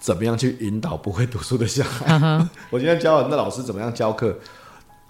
[0.00, 2.18] 怎么样去引导不会读书的小孩。
[2.18, 2.48] Uh.
[2.70, 4.36] 我今天教很多老师怎么样教课，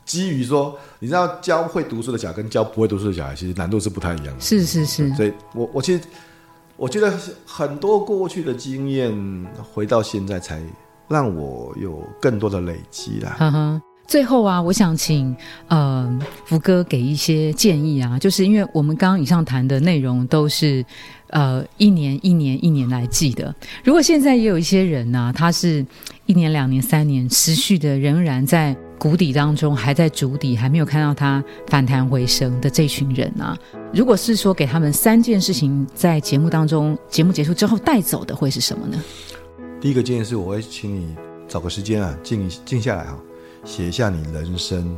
[0.04, 4.40] 基于说，你知道教会读书的小孩跟教不会读书的小孩，其实难度是不太一样的。
[4.40, 6.00] 是是是，所以我我其实
[6.76, 7.12] 我觉得
[7.44, 9.12] 很多过去的经验，
[9.72, 10.60] 回到现在才。
[11.06, 13.36] 让我有更多的累积啦。
[13.38, 15.36] 呵呵，最后啊，我想请
[15.68, 20.82] 呃福哥给一些建议啊，就是因为我们刚刚以上谈的内容都是
[21.28, 23.54] 呃一年一年一年来记的。
[23.84, 25.84] 如果现在也有一些人呢、啊，他是
[26.24, 28.74] 一年两年三年持续的仍然在
[29.04, 33.54] 谷底当中，还在筑底，还没有看到它反弹回升的这群人啊。
[33.92, 38.98] 如果是说给他们三件事情，在节目当中，节目结束之后带走的会是什么呢？
[39.78, 41.14] 第一个建议是，我会请你
[41.46, 43.18] 找个时间啊，静静下来哈，
[43.62, 44.96] 写一下你人生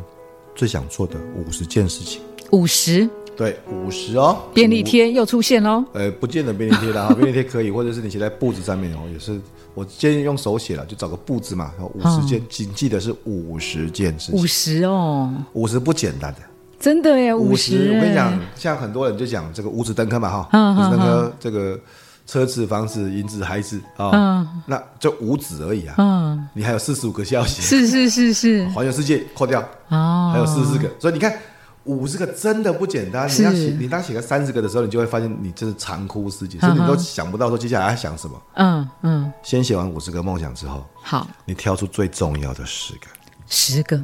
[0.54, 2.20] 最想做的五十件事情。
[2.52, 3.10] 五十。
[3.36, 5.84] 对，五十哦，便利贴又出现喽。
[5.94, 9.40] 呃，不见得便利贴啦，便利贴可以，或者是你写在簿子上面哦，也是。
[9.76, 14.40] 我建议用手写了，就找个簿子嘛，五十件，谨、嗯、记得是五十件事情。
[14.40, 16.40] 五十哦，五十不简单的，
[16.80, 17.92] 真的耶，五十。
[17.94, 21.78] 我跟你讲，像很多人就讲这个五子登科嘛，哈、嗯，五子登科，这个
[22.26, 25.94] 车子、房子、银子、孩子啊，嗯、那就五子而已啊。
[25.98, 29.60] 嗯，你还有四十五个消息，是是是是，环游世界扣掉
[29.90, 31.38] 哦，还有四十四个，所以你看。
[31.86, 38.42] 五十个真的不简单，你要写，你当写个三十个的时候，你就会发现你真是长枯思竭，所以你都想不到说接下来要想什么。
[38.54, 43.06] 嗯嗯，先写完五十个梦想之后，好，你挑出最重要的十个。
[43.46, 44.00] 十个，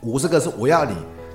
[0.00, 0.94] 五十个是我要你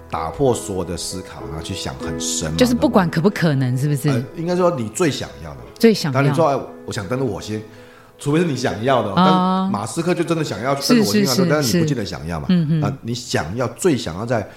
[0.09, 4.09] 打破所有的思考，然后去想很深，就是不管可不可能，是不是？
[4.09, 6.19] 呃、应该说你最想要的，最想要。
[6.19, 7.61] 当你说哎，我想登陆火星，
[8.17, 12.47] 除非是你想要的，但马斯克就真的想要登陆火星，但是你不见得想要嘛。
[12.49, 14.49] 嗯嗯，啊，你想要最想要在。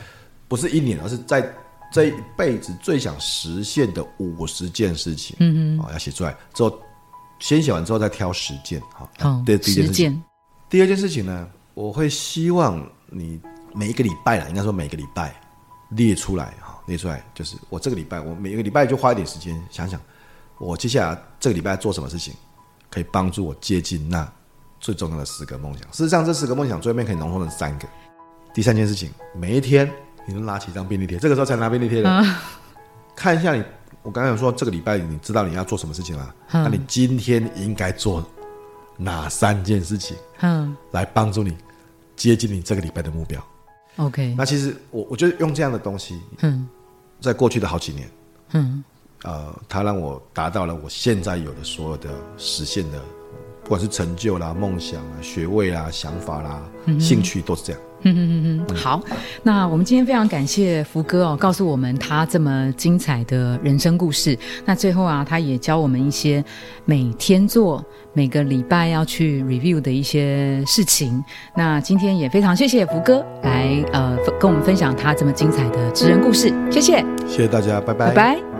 [0.52, 1.50] 不是一年，而是在
[1.90, 6.78] 这一辈子最想实现的五十件事情，嗯嗯，哦，要写出来之后，
[7.38, 10.22] 先写完之后再挑十件，好，哦，对，第一件事情。
[10.68, 13.40] 第二件事情呢，我会希望你
[13.72, 15.34] 每一个礼拜啦，应该说每个礼拜
[15.92, 19.98] 列出来，哈，列出来就是我这个礼拜，我每一个礼拜就花一点时间想想，
[20.58, 22.34] 我接下来这个礼拜做什么事情，
[22.90, 24.30] 可以帮助我接近那
[24.80, 25.90] 最重要的十个梦想。
[25.94, 27.88] 事实上，这十个梦想最后面可以浓缩成三个。
[28.52, 29.90] 第三件事情，每一天。
[30.26, 32.08] 你能拿起一张便利贴，这个时候才拿便利贴的。
[32.10, 32.34] 嗯、
[33.14, 33.62] 看一下你，
[34.02, 36.34] 我刚才有说这个礼拜你知道你要做什么事情了？
[36.52, 38.24] 嗯、那你今天应该做
[38.96, 40.16] 哪三件事情？
[40.40, 41.56] 嗯，来帮助你
[42.16, 43.42] 接近你这个礼拜的目标。
[43.96, 46.66] OK，那其实我我觉得用这样的东西，嗯，
[47.20, 48.10] 在过去的好几年，
[48.52, 48.82] 嗯，
[49.22, 52.08] 呃，它让我达到了我现在有的所有的
[52.38, 52.98] 实现的，
[53.62, 57.82] 不管是成就啦、梦想啦、学位啦、想法啦、嗯、兴趣，都是这样。
[58.04, 59.00] 嗯嗯嗯嗯，好，
[59.42, 64.36] 那我们今天非常感谢福哥哦，告诉我们他这么精彩的人生故事。
[64.64, 66.44] 那最后啊，他也教我们一些
[66.84, 71.22] 每天做、每个礼拜要去 review 的一些事情。
[71.56, 78.51] 那今天也非常谢谢福哥来呃跟我们分享他这么精彩的职人故事，谢谢，谢谢大家，拜拜，拜拜。